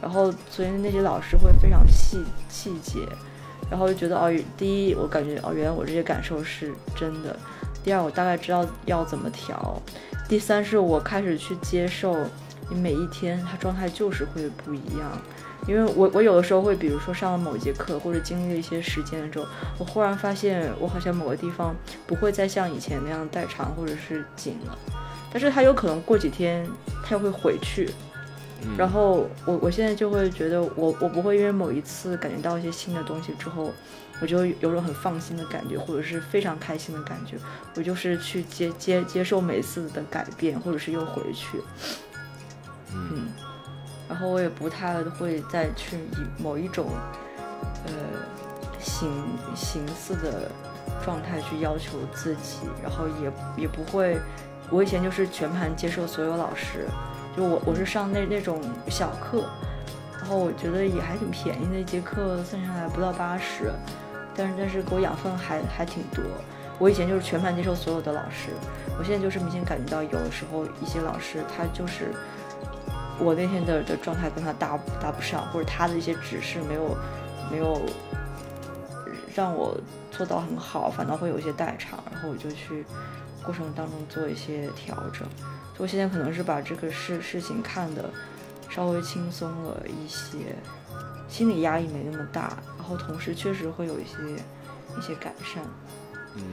[0.01, 2.99] 然后所以那些老师会非常细细节，
[3.70, 7.36] 然后就觉得哦，第一我感觉哦，原来我这些感受是真的，
[7.84, 9.82] 第二我大概知道要怎么调，
[10.30, 12.15] 第三是我开始去接受
[12.69, 15.19] 你每一天它状态就是会不一样。
[15.67, 19.45] 因为我我有的时候会，比如说上了某一节课，或者经历了一些时间了之后，
[19.77, 21.75] 我忽然发现我好像某个地方
[22.07, 24.77] 不会再像以前那样代偿或者是紧了，
[25.34, 26.65] 但是它有可能过几天
[27.03, 27.89] 它又会回去，
[28.63, 33.73] 嗯然后我我现在就会觉得我我不会因为某一次感觉到一些新的东西之后，
[34.22, 37.38] 我就有种很放心的感觉，或者是非常开心的感觉，
[37.76, 41.61] 我就是去接接接受每次的改变，或者是又回去，
[42.93, 43.28] 嗯
[44.09, 46.88] 然后我也不太会再去以某一种
[47.86, 47.93] 呃
[48.80, 49.07] 形
[49.55, 50.51] 形似的
[51.05, 54.20] 状态去要求自己，然后也也不会，
[54.72, 56.88] 我以前就是全盘接受所有老师，
[57.38, 58.59] 就我我是上那那种
[58.89, 59.47] 小课，
[60.17, 63.72] 然后我觉得也还挺便宜的一节课，算下来不到八十，
[64.39, 66.23] 但是但是给我养分还还挺多。
[66.77, 68.51] 我以前就是全盘接受所有的老师，
[68.97, 72.13] 我现在就是明显感觉到有的时候一些老师他就是
[73.19, 76.97] 我那天的的状态跟他搭搭不上，或者他的一些指示没有
[77.51, 77.81] 没有
[79.35, 79.77] 让我
[80.09, 82.85] 做到很好，反倒会有一些代偿，然后我就去
[83.43, 85.27] 过程当中做一些调整。
[85.75, 88.09] 所以我现在可能是把这个事事情看得
[88.69, 90.55] 稍微轻松了一些，
[91.30, 94.15] 心理压力没那么大，然后同时确实会有一些
[94.97, 95.63] 一些改善。
[96.36, 96.43] 嗯。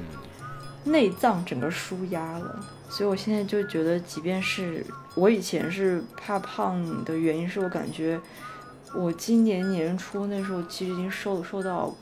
[0.84, 8.20] 内脏整个舒压了，所以我现在就觉得，即便是我以前是怕胖的原因，是我感觉
[8.94, 11.92] 我今年年初那时候其实已经瘦瘦到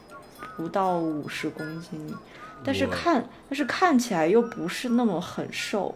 [0.54, 2.14] 不到五十公斤，
[2.62, 5.94] 但是看但是看起来又不是那么很瘦，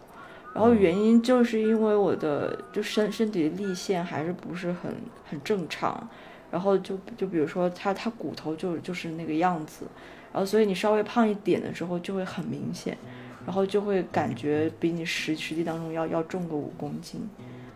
[0.55, 4.95] 然后原因就是因为我的就身身体的立线还是不是很
[5.29, 6.09] 很正常，
[6.51, 9.85] 然后就就比如说他他骨头就就是那个样子，
[10.33, 12.97] 然后所以你稍微胖一点的时候就会很明显，
[13.45, 17.29] 然后就会感觉比你实实际当中要要重个五公斤，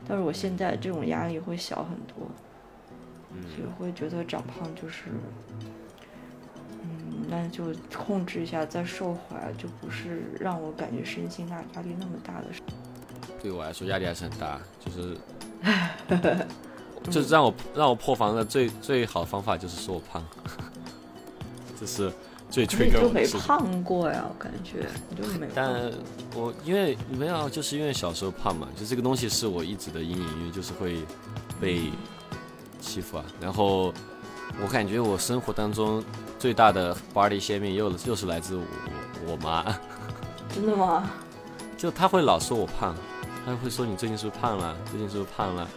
[0.07, 2.30] 但是我现在这种压力会小很多，
[3.55, 5.05] 所以会觉得长胖就是，
[6.69, 12.61] 嗯，那就控制一下再瘦回来，就不是让我感觉身心压压力那么大的事。
[13.41, 15.17] 对我来说压力还是很大，就是
[17.10, 20.24] 就是让我让我破防的最最好的方法就是说我胖，
[21.80, 22.12] 这是
[22.49, 23.28] 最可是你就没。
[23.28, 25.47] 胖过呀，我感觉你就没。
[25.54, 25.91] 但
[26.36, 31.04] 我因为没有，就是因为小时候胖嘛，就这个东西是我一直的阴影，因为就是会
[31.60, 31.91] 被
[32.80, 33.26] 欺负啊。
[33.41, 33.93] 然后
[34.62, 36.04] 我感觉我生活当中
[36.38, 38.64] 最大的 body shaming 又又是来自我
[39.28, 39.64] 我妈，
[40.54, 41.10] 真的吗？
[41.78, 42.95] 就她会老说我胖，
[43.45, 44.78] 她会说你最近是不是胖了？
[44.89, 45.68] 最近是不是胖了？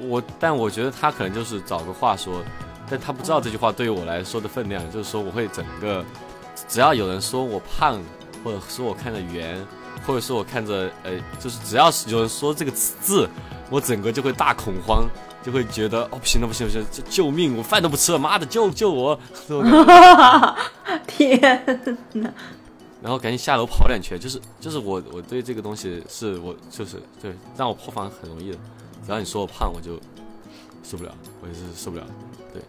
[0.00, 2.42] 我但我觉得他可能就是找个话说，
[2.90, 6.04] 但他不知道这句话对于我来说的分量，就是说我会整个
[6.68, 8.00] 只要有人说我胖，
[8.44, 9.64] 或者说我看着圆，
[10.06, 13.28] 或者说我看着呃，就是只要是有人说这个字，
[13.70, 15.06] 我整个就会大恐慌，
[15.42, 17.56] 就会觉得哦不行了不行了不行了，这救命！
[17.56, 19.18] 我饭都不吃了，妈的救救我！
[19.48, 21.84] 这种感觉 天，
[23.00, 28.58] 然后赶紧下楼跑两圈，就是就是我我对这个东西是我就是对让我破防很容易的，
[29.04, 29.98] 只要你说我胖我就
[30.82, 32.06] 受不了，我也是受不了，
[32.52, 32.62] 对。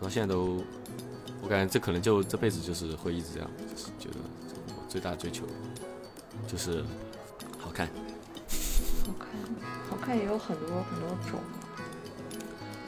[0.00, 0.62] 然后现在都，
[1.42, 4.16] 我感觉这可能就这辈子就是会一直这样，就是觉得
[4.68, 5.44] 我最大的追求
[6.46, 6.84] 就是
[7.58, 7.86] 好看，
[9.06, 9.28] 好看，
[9.90, 11.40] 好看也有很多很多种。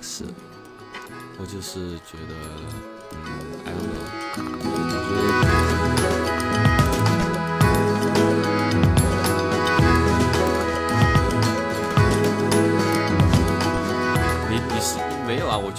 [0.00, 0.24] 是，
[1.38, 2.34] 我就是觉得，
[3.12, 3.16] 嗯
[3.64, 4.19] ，I don't know，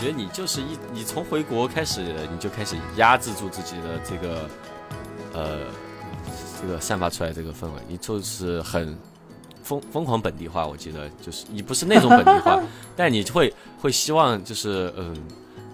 [0.02, 4.49] 觉得你就是一，你从回国开始，你就开始压制住自己的这个，
[5.32, 5.60] 呃，
[6.60, 8.97] 这个散发出来这个氛围，你就是很
[9.62, 10.66] 疯疯狂本地化。
[10.66, 12.60] 我记得就是你不是那种本地化，
[12.97, 15.16] 但你会会希望就是嗯，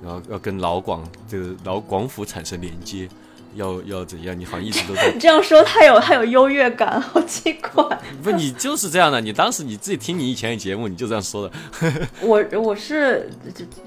[0.03, 3.07] 然后要跟老广这个老广府产生连接，
[3.55, 4.37] 要要怎样？
[4.39, 7.99] 你好像一直都在你 这样说，他有他有优越感， 好奇怪。
[8.23, 9.19] 不，你就是这样的。
[9.19, 11.55] 你当时你自己听你以前的节目，你就这样说的。
[12.21, 13.29] 我我是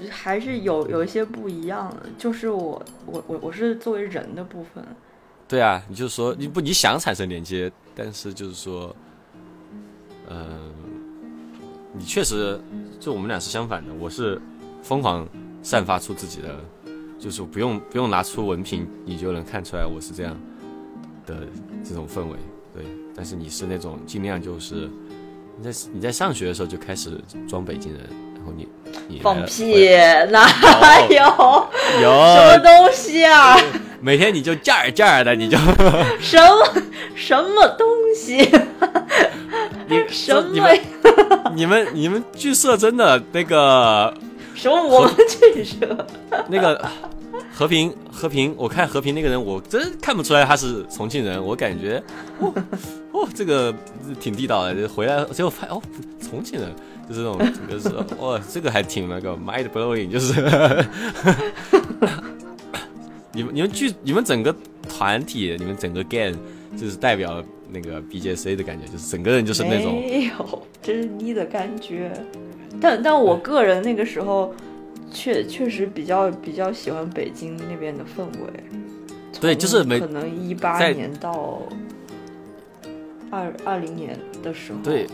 [0.09, 4.83] 还是有有一些不一样的，就是我我我我是作为人的部分，
[5.47, 8.95] 对啊，你就说你不你想产生连接，但是就是说，
[10.27, 10.45] 呃，
[11.93, 12.59] 你确实
[12.99, 13.93] 就我们俩是相反的。
[13.99, 14.41] 我是
[14.81, 15.27] 疯狂
[15.61, 16.59] 散发出自己的，
[17.21, 20.35] 就是不用不用拿出文凭，你就能看出来我是这样
[21.27, 21.35] 的
[21.87, 22.35] 这种氛围。
[22.73, 22.83] 对，
[23.15, 24.89] 但是你是那种尽量就是
[25.55, 27.11] 你在你在上学的时候就开始
[27.47, 28.01] 装北京人，
[28.35, 28.67] 然后你
[29.07, 29.89] 你放屁，
[30.31, 30.49] 哪
[31.09, 31.15] 有
[32.01, 33.55] 有什么东西啊？
[34.01, 35.55] 每天你就劲儿劲儿的，你就
[36.19, 36.81] 什么
[37.13, 38.49] 什么东西？
[39.87, 40.79] 你什么你们
[41.53, 44.11] 你们你们剧社真的那个
[44.61, 46.07] 什么我们剧社？
[46.47, 46.79] 那个
[47.51, 51.99] 和平和平，我看和平那个人，我真看不出来他是重庆人，我感觉
[52.39, 52.53] 哦
[53.11, 53.73] 哦这个
[54.19, 55.81] 挺地道的，就回来结果发现哦
[56.21, 56.71] 重庆人，
[57.09, 57.89] 就是那种就是
[58.19, 60.39] 哦这个还挺那个 mind blowing，就是
[63.33, 64.55] 你们你们剧你们整个
[64.87, 66.35] 团体，你们整个 gang
[66.77, 69.93] 就是代表那个 BJC 的感觉，就是整个人就是那种。
[69.93, 72.11] 没有，这是你的感觉。
[72.81, 74.53] 但但我个人那个时候
[75.13, 78.51] 确确实比较比较喜欢北京那边的氛围。
[79.39, 81.61] 对就是每可能一八年到
[83.29, 85.07] 二二零年的时候，对，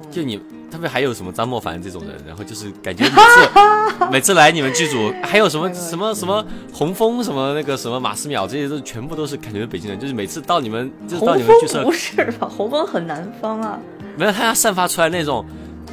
[0.00, 0.10] 嗯。
[0.10, 0.40] 就你
[0.70, 12.48] 特别还有什么张莫凡这种人，然后就是感觉每次 每次来你们剧组，还有什么什么什么洪峰什么那个什么马思邈这些都全部都是感觉北京人，就是每次到你们就是到你们剧社不，是吧？
[12.48, 13.78] 洪峰很南方啊，
[14.16, 15.44] 没有他要散发出来那种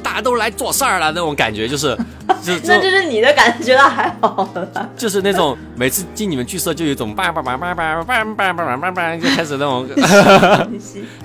[0.02, 1.96] 大家都来做事儿了那种感觉，就是
[2.42, 4.90] 就是那这是你的感觉，那还好了。
[4.96, 9.86] 就是那种每次进你们剧社就有一种叭叭叭叭叭叭叭叭叭叭就开始那种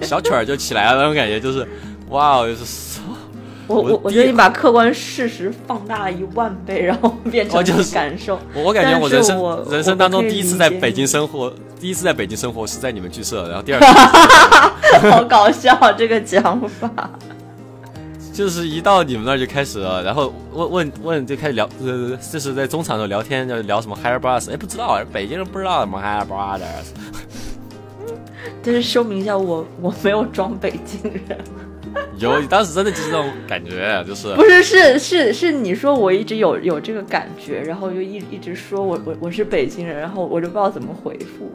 [0.01, 1.67] 小曲儿就起来了那种感觉，就是
[2.09, 2.99] 哇哦，就是
[3.67, 8.37] 我我我我觉得你把客观事实放大了一万倍，然后变成你哦就是感受。
[8.53, 16.91] 我我感觉我人生我人生当中第一次在北京生活，第一次在北京生活是在你们剧社，然后第二次好搞笑这个讲法。
[18.33, 26.87] 就是一到你们那儿就开始了，然后问问问就开始聊，呃，就是在中场的时候聊天，就聊什么 Higher Brothers，哎，不知道，北京人不知道什么 Higher Brothers，
[28.63, 31.37] 但是说明一下，我我没有装北京人，
[32.17, 41.51] 有，当时真的就是那种感觉，就是不是是是是你说我一直有有这个感觉，然后就一一直说我我我是北京人，然后我就不知道怎么回复。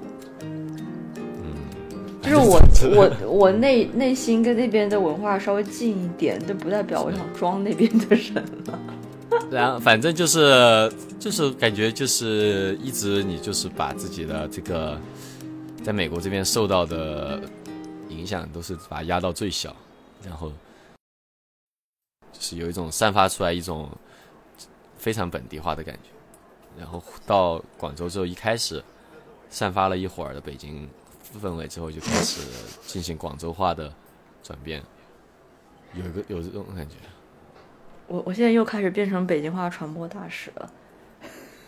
[2.28, 2.60] 就是我
[3.22, 8.34] 我我内内心跟那边的文化稍微近一点，但不代表我想装那边的人
[8.66, 8.78] 了。
[9.50, 14.98] 然后反正就是就是感觉就是一直你就是把自己的这个
[15.82, 17.40] 在美国这边受到的
[18.08, 19.74] 影响都是把它压到最小，
[20.24, 20.50] 然后
[22.32, 23.88] 就是有一种散发出来一种
[24.96, 26.10] 非常本地化的感觉。
[26.78, 28.82] 然后到广州之后，一开始
[29.50, 30.88] 散发了一会儿的北京
[31.36, 32.40] 氛围之后，就开始
[32.86, 33.92] 进行广州话的
[34.42, 34.80] 转变，
[35.94, 36.94] 有一个有这种感觉。
[38.06, 40.70] 我我现在又开始变成北京话传播大使了。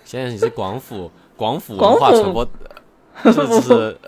[0.05, 2.45] 现在你是广府 广府广文化府传播，
[3.33, 3.99] 就是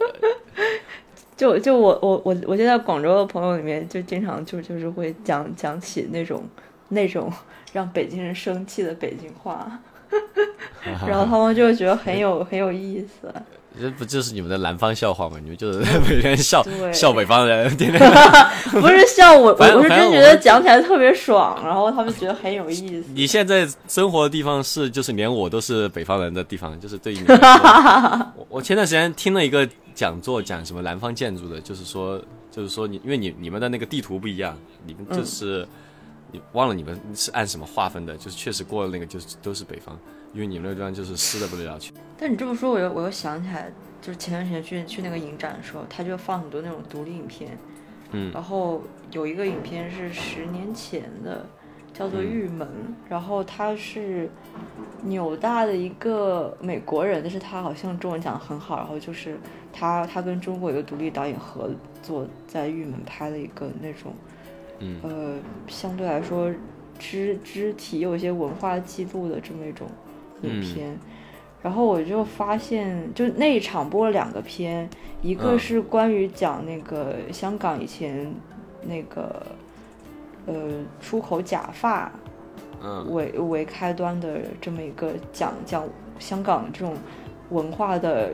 [1.36, 6.42] 就就我我我我现在广州的朋友里面，就经常就就是会讲讲起那种
[6.88, 7.30] 那种
[7.72, 9.80] 让北京人生气的北京话，
[11.06, 13.32] 然后他们就觉得很有很有意思。
[13.80, 15.38] 这不就是你们的南方笑话吗？
[15.42, 18.00] 你们就是每天笑笑北方人，天天
[18.70, 23.04] 不是笑我，我是真觉得讲起来特别爽，然后他们觉得很有意思。
[23.14, 32.20] 你现在生活的地方是，就是连我都是北方人的地方，就是对于你来说， 我我前段时间听了一个讲座，讲什么南方建筑的，就是说，
[32.50, 34.56] 就是说你，因为你你们的那个地图不一样，
[34.86, 35.66] 你们就是、
[36.30, 39.98] 你忘了你们是按什么划分的，就是确实过了那个就是都是北方，
[40.32, 41.92] 因为你们那个地方就是湿的不得了去。
[42.16, 43.70] 但你这么说，我又我又想起来，
[44.00, 47.58] 就是前段时间去去那个影展的时候，他就放很多那种独立影片，
[48.12, 48.32] 嗯。
[48.32, 51.44] 然后有一个影片是十年前的，
[51.92, 52.66] 叫做《玉门》，
[53.08, 54.30] 然后他是
[55.02, 59.38] 纽大的一个美国人，但是他好像中文讲的很好，然后就是
[59.72, 61.70] 他他跟中国一个独立导演合
[62.02, 64.14] 作，在玉门拍了一个那种，
[64.78, 64.98] 嗯。
[65.02, 66.50] 呃，相对来说
[66.98, 69.88] 肢肢体有一些文化记录的这么一种
[70.42, 70.62] 影嗯。
[70.62, 70.98] 片。
[71.62, 74.88] 然后我就发现，就那一场播了两个片，
[75.22, 75.58] 一个嗯。
[75.58, 78.34] 是关于讲那个香港以前
[78.82, 79.46] 那个
[80.46, 80.54] 呃
[81.00, 82.10] 出口假发
[82.82, 83.06] 嗯。
[83.12, 85.84] 为为开端的这么一个讲讲
[86.18, 86.96] 香港这种
[87.50, 88.32] 文化的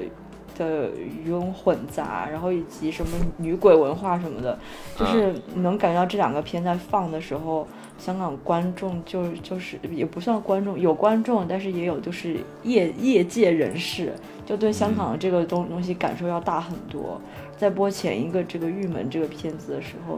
[0.56, 4.58] 的鱼龙混杂，然后以及什么女鬼文化什么的，
[4.96, 7.68] 就是能感觉到这两个片在放的时候，
[7.98, 14.12] 香港观众就就是也不算观众，有观众，但是也有就是业业界人士，
[14.46, 17.20] 就对香港这个东东西感受要大很多。
[17.56, 20.16] 在播前一个这个《玉门》这个片子的时候，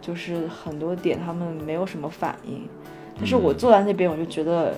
[0.00, 2.68] 就是很多点他们没有什么反应，
[3.16, 4.74] 但是我坐在那边我就觉得，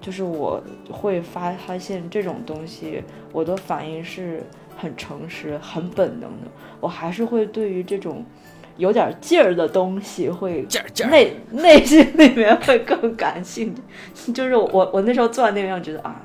[0.00, 3.02] 就是我会发发现这种东西，
[3.32, 4.44] 我的反应是
[4.76, 6.46] 很诚实、很本能的，
[6.78, 8.24] 我还是会对于这种
[8.78, 14.32] 有点劲儿的东西会劲儿劲儿内 内心里面会更感兴趣。
[14.32, 16.22] 就是我我那时候坐在那边，觉得啊，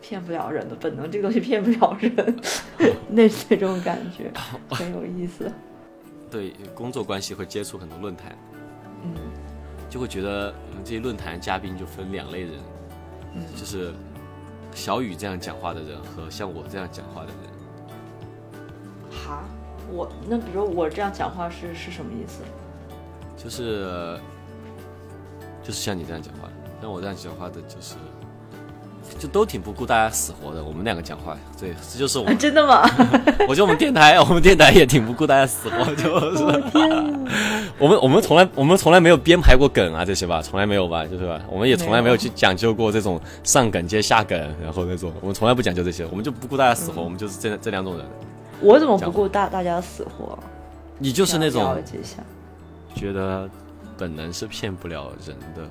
[0.00, 2.36] 骗不了人的本能，这个东西骗不了人，
[3.10, 4.30] 那那种感觉
[4.74, 5.52] 很有意思。
[6.30, 8.36] 对工作关系会接触很多论坛，
[9.02, 9.10] 嗯
[9.90, 12.52] 就会觉得嗯这些论坛嘉宾就分两类人，
[13.34, 13.92] 嗯就是
[14.74, 17.36] 小雨这样讲话的人和像我这样讲话的人。
[19.10, 19.42] 哈，
[19.90, 22.42] 我那比如我这样讲话是是什么意思？
[23.36, 24.18] 就是
[25.62, 26.48] 就是像你这样讲话，
[26.80, 27.94] 像我这样讲话的，就是
[29.18, 30.62] 就都挺不顾大家死活的。
[30.62, 32.32] 我们两个讲话，对，这就是我。
[32.34, 32.82] 真的吗？
[33.48, 36.42] 我觉得我们电台，我们电台也挺不顾大家死活，就是
[37.78, 48.04] 我们我们从来我们从来没有编排过梗啊这些吧，从来没有吧，就是吧，我们也从来没有去讲究过这种上梗接下梗，然后那种我们从来不讲究这些，我们就不顾大家死活，我们就是这这两种人。
[48.60, 50.38] 我怎么不顾大大家的死活？
[50.98, 52.16] 你就是那了种解一下。
[52.94, 53.48] 觉得
[53.96, 55.68] 本能是骗不了人的。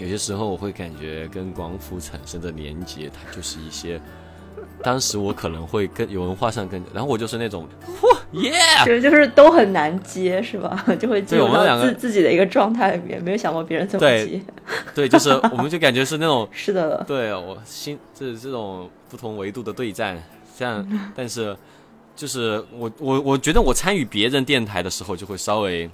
[0.00, 4.00] 有些时候我会感觉跟广府产生的连接，它就是一些，
[4.82, 7.66] 当时我可能会跟有文化上跟，然后我就是那种，
[8.00, 8.52] 嚯耶，
[8.86, 10.84] 就是就是都很难接，是吧？
[11.00, 14.40] 就会进入到对我们自自己的一个状态里面，没有想过别人怎么对接。
[14.94, 20.16] 对， 就是我们就感觉是那种，是的，对我心这这种不同维度的对战，
[20.58, 21.56] 这样，但是
[22.16, 25.88] 就是我我我觉得我参与别人电台的时候，就会稍微，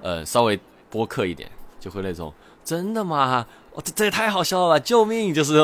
[0.00, 0.58] 呃，稍微
[0.88, 1.50] 播客一点，
[1.80, 2.32] 就会那种
[2.64, 3.44] 真的吗？
[3.72, 4.78] 哦，这这也太好笑了吧！
[4.78, 5.34] 救命！
[5.34, 5.60] 就是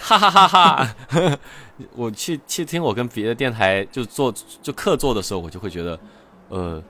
[0.00, 0.94] 哈哈哈哈。
[1.94, 5.98] 我去去听我跟别的电台就做就客座的时候，我就会觉得，
[6.48, 6.82] 呃，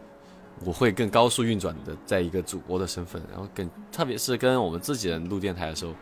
[0.64, 5.92] 我会更高速运转的，在一个主播的身份，然后跟特别是跟我们自己人录电台的时候，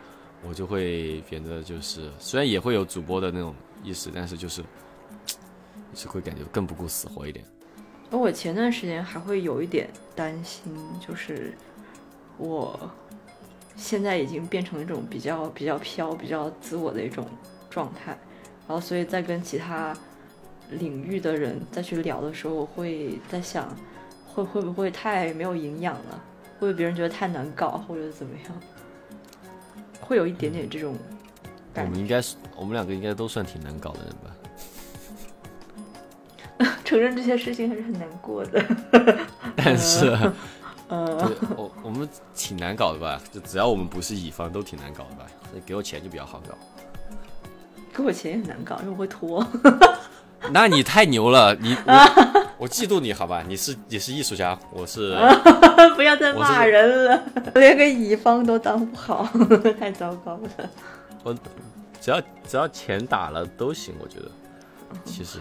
[0.47, 4.61] 我就会变得就是虽然也会有主播的那种意识，但是就是
[5.93, 7.45] 就是会感觉更不顾死活一点。
[8.09, 11.53] 而我前段时间还会有一点担心，就是
[12.37, 12.91] 我
[13.75, 17.25] 现在已经变成一种比较比较飘、比较自我的一种
[17.69, 18.11] 状态，
[18.67, 19.95] 然后所以在跟其他
[20.71, 23.73] 领域的人再去聊的时候，我会在想，
[24.27, 26.21] 会会不会太没有营养了？
[26.59, 28.61] 会不会别人觉得太难搞，或者怎么样？
[30.11, 30.99] 会有一点点这种我
[31.73, 31.91] 感觉。
[31.91, 34.13] 们应该是我们两个应该都算挺难搞的人
[36.67, 36.75] 吧？
[36.83, 38.61] 承认这些事情还是很难过的。
[39.55, 40.09] 但 是，
[40.89, 42.05] 呃，我我们
[42.35, 43.21] 挺难搞的吧？
[43.31, 45.25] 就只要我们不是乙方，都挺难搞的吧？
[45.49, 46.57] 所以给我钱就比较好搞。
[47.95, 49.47] 给我钱也很难搞，因为我会拖。
[50.51, 53.43] 那你太牛了，你我我嫉妒你好吧？
[53.47, 55.17] 你是你是艺术家，我是
[55.97, 57.23] 不要再骂人了，
[57.55, 59.27] 连个乙方都当不好，
[59.79, 60.69] 太糟糕了。
[61.23, 61.35] 我
[61.99, 64.29] 只要只要钱打了都行，我觉得
[65.03, 65.39] 其实。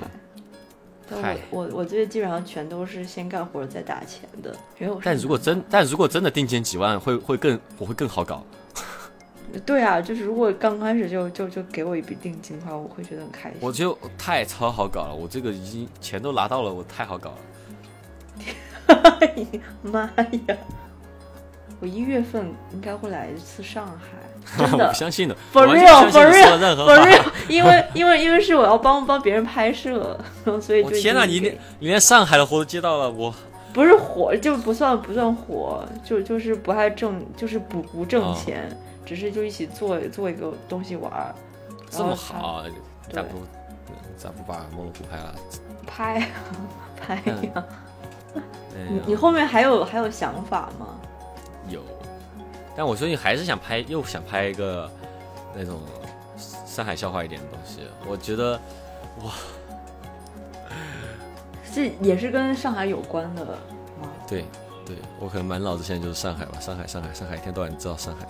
[1.10, 8.42] 但我我我这边基本上全都是先干活再打钱的，因为我但如果真但如果真的定金几万，会会更我会更好搞。
[9.66, 13.58] 对啊，就是如果刚开始就就就给我一笔定金的话，我会觉得很开心。
[13.60, 17.36] 我就太超好搞了，我这个已经钱都拿到了，我太好搞了。
[19.82, 20.56] 妈呀！
[21.80, 24.18] 我一月份应该会来一次上海，
[24.58, 30.18] 真我的我相信的 For 我完全不 real, 相信 for real，for real，因为因为因为是我要帮帮别人拍摄，
[30.60, 33.34] 所以就我天哪，你连你连上海的活都接到了，我
[33.72, 38.68] 不是火就不算不算火，就就是不太挣，就是不不挣哦钱，
[39.10, 41.34] 只是就一起做做一个东西玩儿。
[41.90, 42.64] 这么好，啊
[43.12, 43.38] 咋对不
[44.16, 45.34] 咋不把梦龙湖拍了？
[45.84, 46.28] 拍
[46.96, 47.64] 拍呀！
[48.88, 50.86] 你你后面还有还有想法吗？
[51.68, 51.82] 有，
[52.76, 54.88] 但我最近还是想拍，又想拍一个
[55.56, 55.80] 那种
[56.64, 57.80] 上海笑话一点的东西。
[58.08, 58.52] 我觉得
[59.24, 59.32] 哇
[61.74, 64.08] 这也是跟上海有关的吗？
[64.28, 64.44] 对，
[64.86, 68.24] 对我可能满脑子现在就是上海吧，上海，上海，上海，一天到晚知道上海，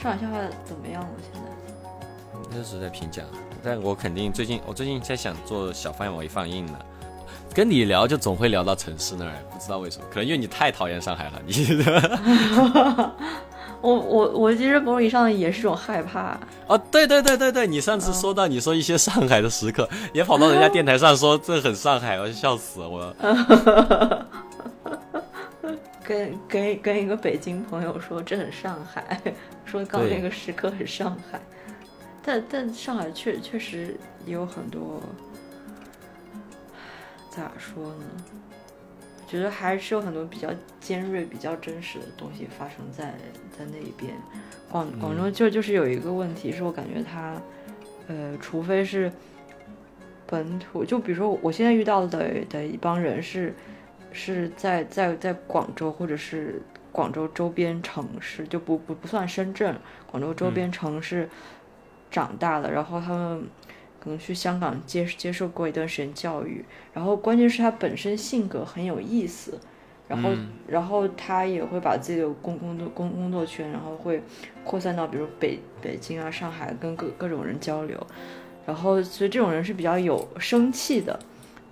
[0.00, 1.08] 上海笑话怎么样了？
[1.32, 1.42] 现
[2.50, 3.22] 在就是在评价。
[3.62, 6.78] 但我肯定最近，我最近在想做小范围放映呢。
[7.52, 11.32] 跟你聊就总会聊到城市那儿，不知道为什么，可能因为你太讨厌上海了。
[11.44, 11.66] 你
[13.80, 23.14] 我我我其实某种意义上也是种害怕，哦，对对对对对，你上次说到你说一些上海的时刻，也跑到人家电台上说这很上海，我就笑死了我。
[26.08, 29.20] 跟跟跟一个北京朋友说这很上海，
[29.66, 31.38] 说刚那个时刻很上海，
[32.22, 33.94] 但但上海确确实
[34.24, 35.02] 也有很多，
[37.28, 38.04] 咋说呢？
[39.26, 40.48] 觉得还是有很多比较
[40.80, 43.14] 尖锐、比较真实的东西发生在
[43.58, 44.14] 在那一边。
[44.70, 47.36] 广广州就就是有一个问题，是我感觉它，
[48.06, 49.12] 呃，除非是
[50.26, 53.54] 本土，就比如说我现在遇到的的一帮人是
[54.12, 56.60] 是在在在广州或者是
[56.92, 59.76] 广州周边城市，就不不不算深圳，
[60.10, 61.28] 广州周边城市
[62.10, 63.44] 长大的，然后他们
[64.00, 69.58] 可能去香港接接受过一段时间教育，然后关键是他本身性格很有意思。
[70.08, 74.22] 然后，嗯然后他也会把自己的工工作工工作圈，然后会
[74.64, 78.06] 扩散到比如北北京啊、上海，跟各各种人交流。
[78.64, 81.20] 然后，所以这种人是比较有生气的，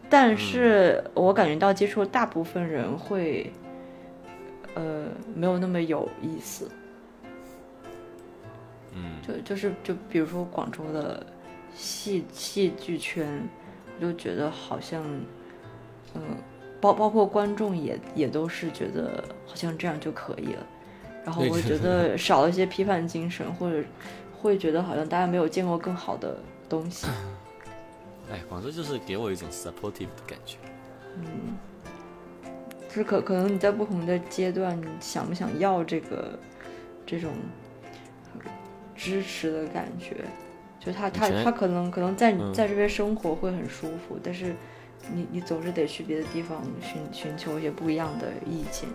[0.08, 3.52] 但是我感觉到接触大部分人会，
[4.74, 6.70] 呃，没有那么有意思。
[8.94, 11.26] 嗯，就就是就比如说广州的
[11.74, 13.46] 戏戏剧圈，
[13.96, 15.04] 我就觉得好像，
[16.14, 16.22] 嗯、
[16.80, 20.66] 包包括观众也也都是觉得好像这样就可以了，
[21.24, 23.86] 然后我觉得少了一些批判精神，或者
[24.40, 26.38] 会觉得好像大家没有见过更好的
[26.68, 27.06] 东西。
[28.30, 30.56] 哎，广州就是给我一种 supportive 的感觉。
[31.18, 31.56] 嗯
[32.88, 36.38] 就是可可能你在不同的阶段，你想不想要这个
[37.04, 37.32] 这种
[38.94, 40.24] 支持的感觉？
[40.80, 44.54] 就他他他可能可能在你嗯在这边生活会很舒服，但是
[45.12, 48.88] 你你总是得去别的地方寻寻求一些不一样的意见。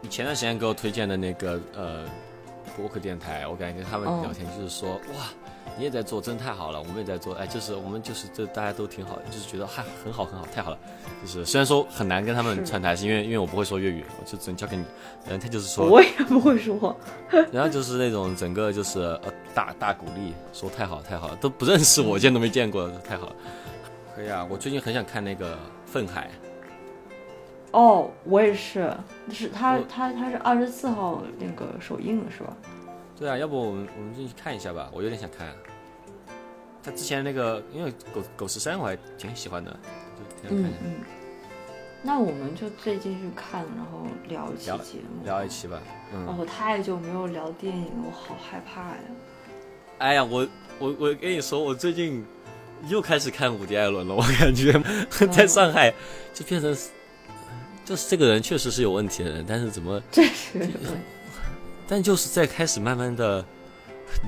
[0.00, 2.08] 你前段时间给我推荐的那个呃
[2.76, 5.28] 播客电台，我感觉他们哦聊天就是说，哇，
[5.78, 10.78] 你也在做，真的太好了，我们也在做，哎，就是我们就是这大家都挺好的，就是觉得嗨很好很好，太好了。
[11.22, 14.84] 就是虽然说很难跟他们串台，是因为因为我不会说粤语，我就只能交给你。
[15.24, 16.96] 然后他就是说，我也不会说，
[17.52, 23.36] 然后就是那种整个就是呃大大鼓励，说太好太好了，都不认识我，见都没见过，太好了。
[24.16, 25.54] 可以啊，我最近很想看那个
[25.86, 26.28] 《愤海》，
[27.78, 28.92] 哦，我也是，
[29.30, 32.56] 是他他他是二十四号那个首映的是吧？
[33.18, 35.48] 对啊，要不我们我们进去看一下吧，我有点想看。
[36.82, 39.76] 他之前那个，因为狗狗十三我还挺喜欢的，
[40.42, 40.78] 就挺想看的。
[40.84, 41.04] 嗯嗯。
[42.00, 45.24] 那我们就最近去看，然后聊一期节目。
[45.24, 45.80] 聊一期吧。
[46.14, 48.98] 嗯，哦，我太久没有聊电影了，我好害怕呀！
[49.98, 50.46] 哎呀，我
[50.78, 52.24] 我我跟你说，我最近
[52.86, 54.72] 又开始看伍迪·艾伦了，我感觉
[55.32, 55.92] 在上海
[56.32, 56.72] 就变成，
[57.84, 60.60] 就是这个人确实是有问题的人，但是怎么，这是
[61.88, 63.44] 但就是在开始慢慢的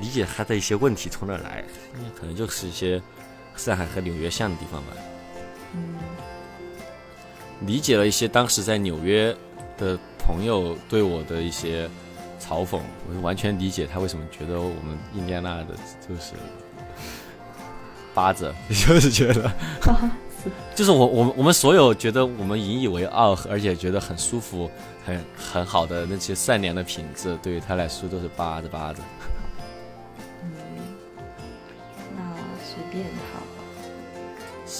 [0.01, 1.63] 理解他的一些问题从哪儿来，
[2.19, 3.01] 可能就是一些
[3.55, 4.89] 上海和纽约像的地方吧。
[5.75, 5.95] 嗯，
[7.67, 9.37] 理解了一些当时在纽约
[9.77, 11.89] 的朋友对我的一些
[12.41, 15.67] 嘲讽，我就完全理解他为什么觉得我们印第安纳的
[16.09, 16.33] 就是
[18.15, 19.53] 八子， 就是觉得，
[20.75, 24.71] 就是我我们我们所有觉得我们引以为傲，而且觉得很舒服、
[25.05, 29.03] 很很好的那些善良的品质，对于他来说都是八子八子。
[30.43, 30.51] 嗯，
[32.17, 32.23] 那
[32.63, 33.47] 随便他吧。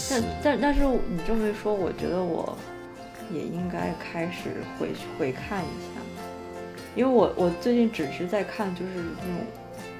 [0.09, 2.57] 但但但是你这么一说，我觉得我
[3.33, 6.01] 也应该开始回去回看一下，
[6.95, 9.47] 因为我我最近只是在看就是那种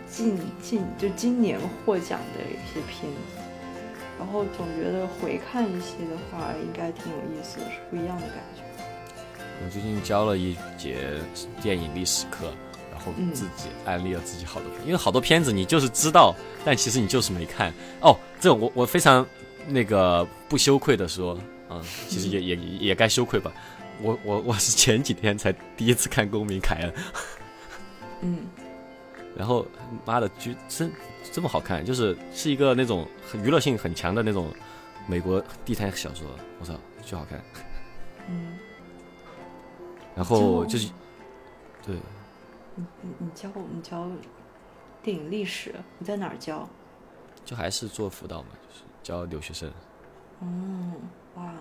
[0.09, 3.41] 近近就今年获奖的一些片子，
[4.19, 8.60] 然后总觉得回看一些的话，应该挺有意思的，是不一样的感觉。
[9.65, 10.97] 我最近教了一节
[11.63, 12.53] 电影历史课，
[12.91, 16.35] 然后嗯自己安利了自己好多片，因为好多片子你就是知道，
[16.65, 17.73] 但其实你就是没看。
[18.01, 19.27] 哦，这我我非常
[19.67, 21.39] 那个不羞愧的说，
[21.69, 23.53] 嗯，其实也 也也该羞愧吧。
[24.03, 26.91] 我我我是前几天才第一次看《公民凯恩》，
[28.23, 28.47] 嗯
[29.37, 29.67] 然后
[30.05, 30.91] 妈的，居真
[31.31, 34.53] 这么好看，就是是一个那种很娱乐性很强的那种
[35.07, 36.27] 美国地摊小说，
[36.59, 36.75] 我操，
[37.05, 37.41] 巨好看。
[38.29, 38.57] 嗯，
[40.15, 40.91] 然后就就是
[41.87, 41.97] 对。
[42.77, 44.07] 你你你教你教
[45.03, 46.67] 电影历史，你在哪儿教？
[47.45, 49.71] 就还是做辅导嘛，就是教留学生。
[50.41, 50.95] 嗯，
[51.35, 51.53] 哇，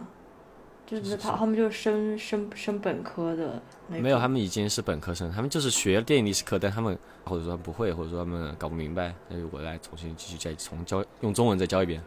[0.86, 12.02] 就就是是他他们就是升升升本科的没有，他们已经是本科生，他们就是学电影历史课，但他们或者说不会，或者说他们搞不明白，那就我来重新继续再重教，用中文再教一遍。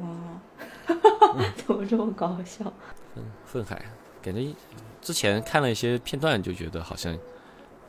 [0.00, 0.08] 哇，
[1.54, 2.72] 怎么这么搞笑？
[3.44, 3.78] 愤慨，
[4.22, 4.52] 感觉
[5.00, 7.20] 之前看了一些片段，就觉得好像应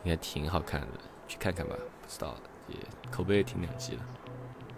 [0.05, 0.87] 该挺好看的，
[1.27, 1.75] 去看看吧。
[1.75, 2.35] 不知道，
[2.67, 2.75] 也
[3.09, 3.99] 口碑也挺两极的。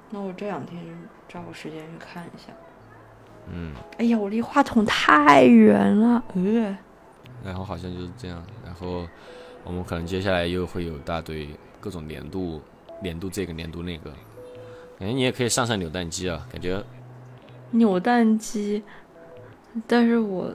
[0.09, 0.79] 那我这两天
[1.27, 2.53] 找个时间去看一下。
[3.51, 6.77] 嗯，哎呀，我离话筒太远了，呃，
[7.43, 9.07] 然后好像就是这样，然后
[9.63, 11.49] 我们可能接下来又会有一大堆
[11.79, 12.61] 各种年度，
[13.01, 14.11] 年度这个年度那个，
[14.97, 16.81] 感觉你也可以上上扭蛋机啊，感觉
[17.71, 18.83] 扭蛋机，
[19.87, 20.53] 但是我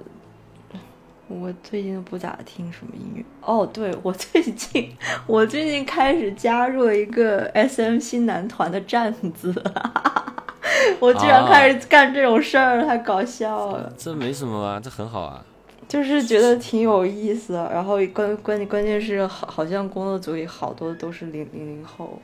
[1.28, 3.24] 我最近不咋听什么音乐。
[3.42, 4.90] 哦，对，我最近
[5.26, 9.54] 我最近开始加入了一个 S M 新男团的站子，
[10.98, 13.92] 我居然开始干这种事儿，太搞笑了。
[13.96, 15.44] 这没什么啊，这很好啊。
[15.86, 22.20] 就是觉得挺有意思的，然后关关关键是好，好像工作组里好多都是零零零后，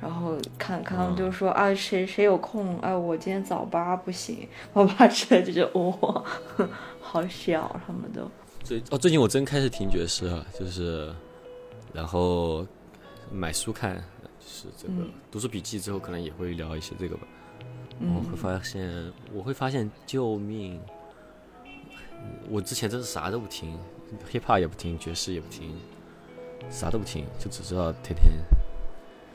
[0.00, 6.22] 然后看看他们就说、啊谁谁有空，哎我今天早八不行，我爸之类就觉得哇，
[7.10, 8.30] 好小他们都，
[8.62, 11.10] 最哦，最近我真开始听爵士了，就是，
[11.90, 12.66] 然后
[13.32, 17.22] 买书看，就是这个、嗯读书笔记之后，可能也会聊一些这个吧。
[17.98, 20.78] 我嗯会发现，我会发现，救命！
[22.50, 23.78] 我之前真是啥都不听
[24.30, 25.74] ，hiphop 也不听，爵士也不听，
[26.68, 28.30] 啥都不听，就只知道天天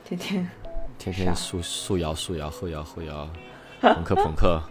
[0.04, 0.50] 天天
[0.96, 3.28] 天天啥束束摇树摇后摇后摇，
[3.80, 4.62] 朋克朋克，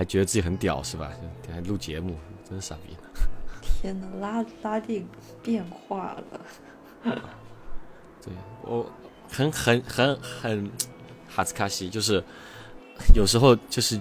[0.00, 1.12] 还觉得自己很屌是吧？
[1.46, 2.16] 就还录节目，
[2.48, 2.96] 真是傻逼。
[3.82, 5.04] 天呐，拉拉力
[5.42, 6.40] 变化了，
[8.24, 8.32] 对
[8.62, 8.90] 我
[9.30, 10.70] 很很很很
[11.28, 12.24] 哈斯卡西，就是
[13.14, 14.00] 有时候就是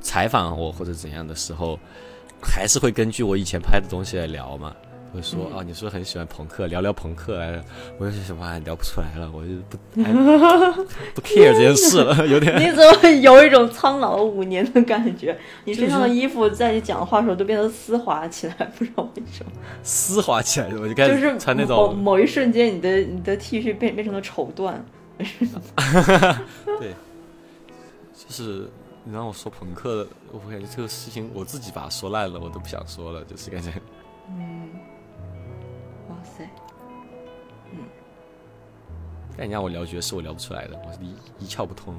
[0.00, 1.76] 采访我或者怎样的时候，
[2.40, 4.72] 还是会根据我以前拍的东西来聊嘛。
[5.12, 7.64] 会说啊，你是不是很喜欢朋克，聊聊朋克来着，
[7.98, 9.78] 我就想哇，聊不出来了，我就不
[11.14, 12.54] 不 care 这件事了，有点。
[12.60, 15.36] 你怎么有一种苍老了五年的感觉？
[15.64, 19.52] 你身上的衣服在你讲话的时候都变得丝滑起来，不知道为什么。
[19.82, 24.74] 丝滑起来，我就开始就是穿那某种某一瞬间，你的你的 T 恤变变成了绸缎，
[26.78, 26.94] 对，
[28.14, 28.68] 就是
[29.04, 33.72] 你让我说朋克，我感觉这个事情我自己把它说烂了，我都不想说了，就是感觉。
[34.30, 34.68] 嗯，
[39.38, 41.94] 但你让我聊爵士，我聊不出来的，我是一一窍不通。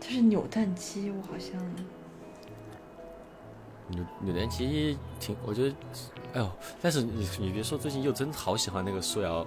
[0.00, 1.60] 这是扭蛋机，我好像。
[3.88, 5.74] 扭扭蛋机挺，我觉得，
[6.32, 6.50] 哎呦，
[6.80, 9.46] 但是你你别说，最近又真好喜欢那个苏瑶，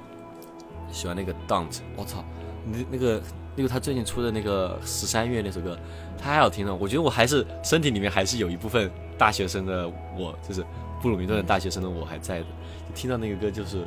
[0.92, 2.24] 喜欢那个 Don't，我操，
[2.66, 3.22] 那那个
[3.56, 5.78] 那个他最近出的那个十三月那首歌
[6.18, 10.64] 太好听了，我觉得我还是身体里面还是有一部分大学生的我，就是
[11.02, 12.46] 布鲁明顿的大学生的我还在的，
[12.88, 13.86] 就听到那个歌就是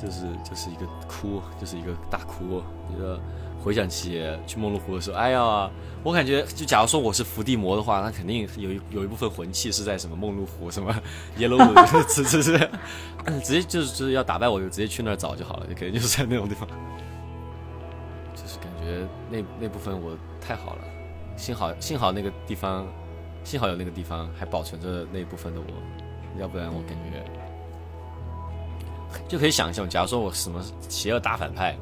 [0.00, 2.62] 就是就是一个哭，就是一个大哭，
[2.94, 3.20] 一个
[3.62, 5.70] 回想起去梦露湖的时候，哎呀，
[6.02, 10.94] 我感觉就假如说我是伏地魔的话，那肯定有一有一部分魂器是在什么梦露湖什么
[11.38, 12.58] yellow，直直直
[13.40, 16.68] 直接就是就是要打败我，就直接去那儿找就好了，就肯定就是在那种地方，
[18.34, 20.82] 就是感觉那那部分我太好了，
[21.36, 22.86] 幸好幸好那个地方
[23.42, 25.66] 幸好有那个地方还保存着那一部分的我，
[26.40, 27.24] 要不然我感觉
[29.28, 31.76] 就可以想象，假如说我什么邪恶大反派，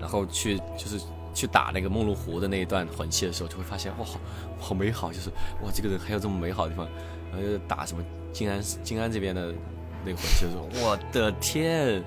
[0.00, 1.00] 然后去就是
[1.34, 4.06] 去打那个梦露湖的那一段魂器的时候，就会发现哇，
[4.58, 5.30] 好美好，就是
[5.62, 6.86] 哇，这个人还有这么美好的地方，
[7.30, 9.54] 然后又打什么静安静安这边的
[10.04, 12.02] 那个魂器的时候，我的天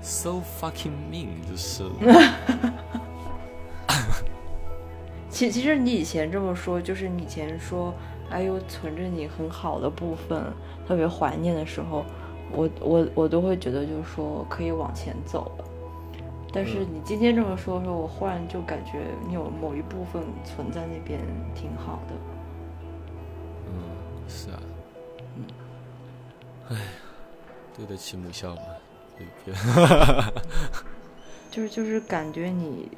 [0.00, 1.84] ，so fucking mean，就是。
[5.28, 7.92] 其其实你以前这么说，就是你以前说，
[8.30, 10.42] 哎呦，存着你很好的部分，
[10.88, 12.06] 特别怀念的时候，
[12.52, 15.64] 我我我都会觉得就是说可以往前走了。
[16.52, 21.20] 但是你今天这么说的时候，我忽然就感觉你有某一部分存在那边
[21.54, 22.14] 挺好的。
[23.66, 23.82] 嗯，
[24.28, 24.60] 是啊。
[25.36, 25.44] 嗯。
[26.70, 26.82] 哎呀，
[27.76, 28.62] 对得起母校吗？
[29.18, 30.32] 这片。
[31.50, 32.88] 就是就是感觉你。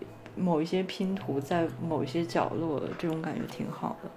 [0.41, 4.09] 某一些拼图在某一些角落，这种感觉挺好的。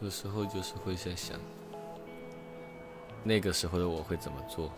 [0.00, 1.38] 有时候就是会在想，
[3.24, 4.70] 那个时候的我会怎么做？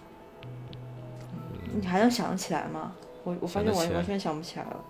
[1.72, 2.92] 你还能想得起来吗？
[3.22, 4.84] 我我发现我完全想不起来了。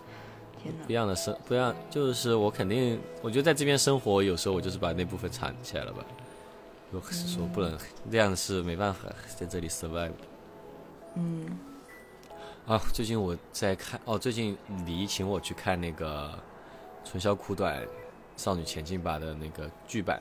[0.62, 0.84] 天哪！
[0.86, 6.04] 不一样的生，不一样，就是我肯定，我觉得在这边生活，有时候我就是把那部分藏起来了吧。
[6.92, 10.12] 我是说不能那样是没办法在这里 survive。
[11.14, 11.58] 嗯。
[12.66, 14.56] 啊，最近我在看哦，最近
[14.86, 16.28] 李请我去看那个
[17.08, 17.82] 《春宵苦短，
[18.36, 20.20] 少女前进吧》的那个剧版，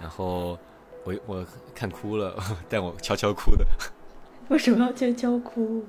[0.00, 0.58] 然后
[1.04, 2.34] 我我看哭了，
[2.68, 3.64] 但我悄悄哭的。
[4.48, 5.84] 为什么要悄悄哭？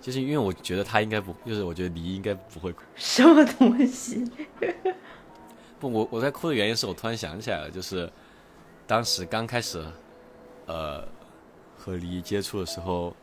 [0.00, 2.82] 就是因为我觉得他应该不，就是我觉得离应该不会哭。
[2.96, 4.24] 什么东西？
[5.78, 8.10] 不，我我在哭的原因是我突然想起来了，就是
[8.86, 9.84] 当时刚开始
[10.66, 11.06] 呃
[11.76, 13.14] 和离接触的时候。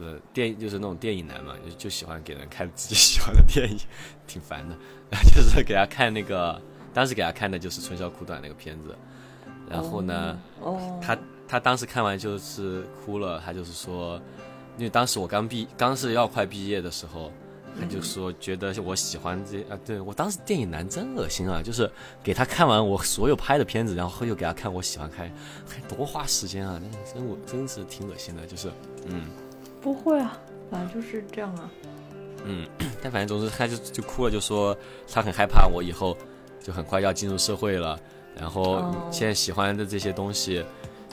[0.00, 3.76] 呃，电影就是那种电影男嘛，就就喜欢给人看自己喜欢的电影，
[4.28, 4.76] 挺烦的。
[5.10, 6.62] 然后就是给他看那个，
[6.94, 8.96] 当时给他看的就是《春宵苦短》那个片子。
[9.70, 10.38] 然后呢，
[11.00, 14.20] 他他当时看完就是哭了，他就是说，
[14.76, 17.32] 因为当时我刚毕，刚是要快毕业的时候，
[17.80, 21.90] 他就说觉得我喜欢这啊，对我当时电影男真恶心啊，就是
[22.22, 25.30] 给他看完我所有拍的片子，然后又给他看我喜欢看，
[25.68, 26.80] 还多花时间啊，
[27.14, 28.70] 真我真是挺恶心的，就是
[29.06, 29.26] 嗯。
[29.80, 30.36] 不会啊，
[30.72, 31.70] 反正就是这样啊。
[32.44, 32.66] 嗯，
[33.00, 34.76] 但反正总之他就就哭了，就说
[35.08, 36.16] 他很害怕我以后
[36.60, 37.98] 就很快要进入社会了，
[38.38, 40.64] 然后现在喜欢的这些东西，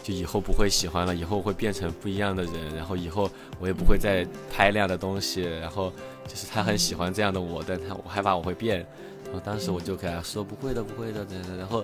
[0.04, 3.30] 就以后不会喜欢了，以后会变成不一样的人，然后以后
[3.60, 5.92] 我也不会再拍那样的东西，然后
[6.28, 8.86] 就是他很喜欢这样的我，但他我害怕我会变，
[9.26, 11.26] 然后当时我就给他说不会的，不会的，
[11.58, 11.84] 然后。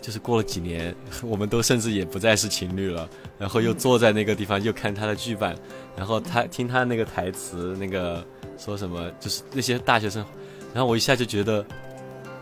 [0.00, 3.06] 就是过了几年，我们都甚至也不再是情侣了。
[3.36, 5.54] 然后又坐在那个地方，又看他的剧版，
[5.96, 8.24] 然后他听他那个台词，那个
[8.56, 10.24] 说什么，就是那些大学生。
[10.72, 11.66] 然后我一下就觉得，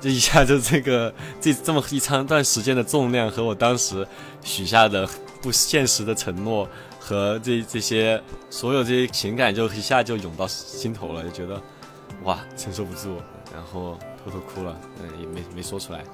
[0.01, 4.06] 这一下就这个这这么一长段时间的重量，和我当时
[4.43, 5.09] 许下的
[5.43, 6.68] 不现实的承诺，
[7.01, 11.60] 和这这些所有这些情感，就一下就涌到心头了，就觉得
[12.24, 13.16] 哇，承受不住，
[13.52, 16.05] 然后偷偷哭了，嗯，也没没说出来。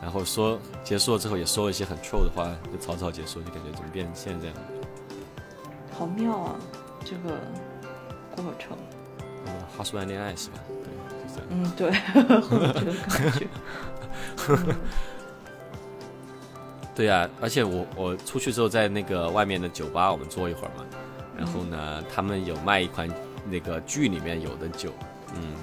[0.00, 4.56] 然后说结束了之后，也说了一些很 true 的话，就草草结束，就感觉怎么变成现在这样？
[5.92, 6.56] 好妙啊，
[7.04, 7.38] 这个
[8.36, 8.76] 过程。
[9.46, 10.58] 嗯，花束般恋爱是吧？
[10.66, 11.07] 对，
[11.50, 13.46] 嗯，对， 这个感觉。
[16.94, 20.84] 对呀，而且我我出去之后，在那个外面的酒吧，我们坐一会儿嘛。
[21.36, 23.08] 然后呢，他们有卖一款
[23.48, 24.90] 那个剧里面有的酒，
[25.34, 25.54] 嗯。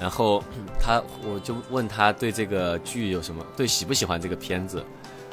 [0.00, 0.42] 然后
[0.80, 4.84] 他，我就问他对这个剧有什么，对喜不喜欢这个片子，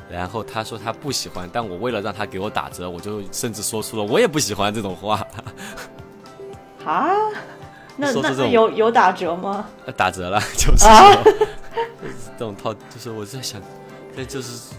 [0.08, 5.26] 然后他说他不喜欢，但我为了让他给我打折，我就甚至说出了我也不喜欢这种话。
[6.86, 7.10] 啊？
[7.98, 9.66] 那那有有打折吗？
[9.96, 10.86] 打折了， 就是
[12.38, 13.62] 这种套，就是我在想，
[14.16, 14.74] 那就是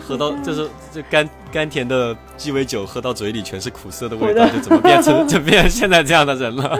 [0.00, 6.76] 喝到就是这甘甘甜的鸡尾酒喝到嘴里全是苦涩的味道，就怎么变成 就变成现在这样的人了？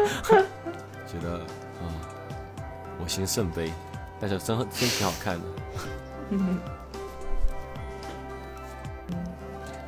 [1.06, 1.34] 觉得
[1.80, 1.86] 啊，
[3.00, 3.06] 我。
[3.08, 3.72] 心甚悲，
[4.20, 5.40] 但是真真挺好看的。
[6.30, 6.58] 嗯，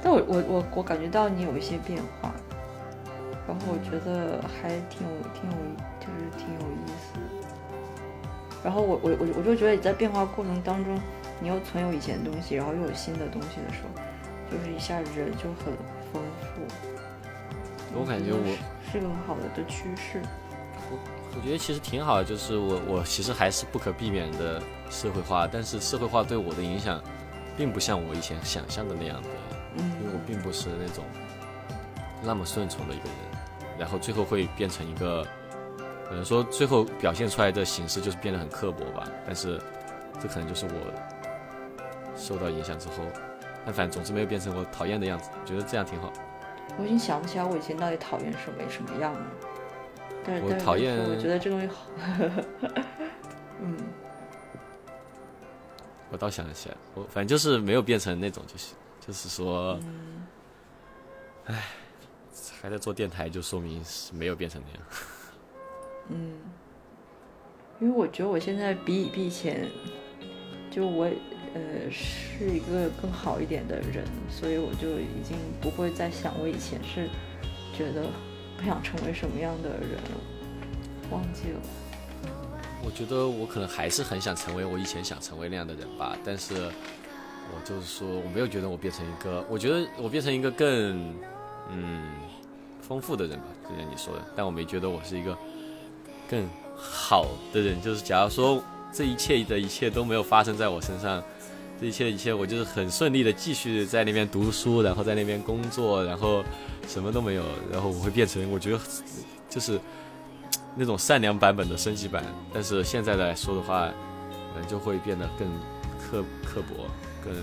[0.03, 2.33] 但我我我我感觉到你有一些变化，
[3.51, 5.57] 然后我觉得还挺有挺有
[5.99, 7.19] 就是挺有意思。
[8.63, 11.01] 然后我我我我就觉得你在变化过程当中，
[11.41, 14.01] 你又存有以前的东西，然后又有新的东西的时候，
[14.49, 15.75] 就是一下人就很
[16.13, 16.63] 丰富。
[17.93, 18.57] 我感觉我
[18.93, 20.23] 是个很好的的趋势。
[21.35, 27.03] 我觉得其实挺好的，就是我我其实还是不可避免的社会化，但是社会化对我的影响，
[27.57, 29.29] 并不像我以前想象的那样的，
[29.77, 31.05] 因为我并不是那种
[32.23, 33.15] 那么顺从的一个人，
[33.81, 35.27] 然后最后会变成一个
[36.07, 39.09] 可能说最后表现出来的形式就是变得很刻薄吧。
[39.27, 39.59] 但是
[40.21, 42.97] 这可能就是我受到影响之后，
[43.65, 46.13] 但反正总之没有变成我讨厌的样子，我觉得这样挺好。
[46.79, 49.27] 我已经想不起来我以前到底讨厌什么什么样了。
[50.23, 51.87] 但是我讨厌我觉得这东西好，
[53.63, 53.77] 嗯，
[56.11, 59.81] 我倒想得起来，我反正就是没有变成那种，就是就是说，
[61.47, 61.63] 唉，
[62.61, 64.89] 还在做电台，就说明是没有变成那样。
[66.11, 66.33] 嗯
[67.81, 69.67] 因为我觉得我现在比比以前，
[70.71, 71.07] 就我
[71.55, 77.09] 呃是一个更好一点的人，所以我就已经不会再想我以前是
[77.75, 78.05] 觉得
[78.59, 81.61] 不想成为什么样的人了，忘记了。
[82.85, 91.15] 我觉得我可能还是很想成为我以前想成为那样的人吧，但是我就是说，我没有觉得我变成一个，我觉得我变成一个更
[91.71, 92.11] 嗯
[92.91, 95.39] 丰富的人吧，就像你说的，但我没觉得我是一个
[96.29, 96.45] 更
[96.77, 97.81] 好的人。
[97.81, 98.61] 就是假如说
[98.93, 101.23] 这一切的一切都没有发生在我身上，
[101.81, 106.43] 这一切的一切，我就是很顺利的继续在那边读书，然后在那边工作，然后
[106.89, 108.81] 什么都没有，然后我会变成我觉得
[109.49, 109.81] 就是。
[110.77, 113.89] 那种善良版本的升级版，但是现在来说的话，
[114.55, 115.49] 可能就会变得更
[115.99, 116.87] 刻刻薄，
[117.25, 117.35] 更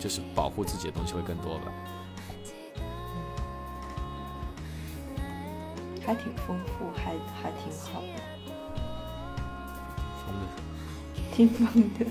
[0.00, 1.64] 就是保护自己的东西会更多吧。
[6.06, 7.12] 还挺丰富，还
[7.42, 8.22] 还挺好的。
[11.34, 11.66] 挺疯
[11.98, 12.06] 的。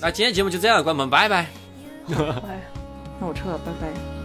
[0.00, 1.46] 那今天节目就这样，关门，拜拜。
[2.08, 2.60] 哎，
[3.20, 4.21] 那我撤了，拜拜。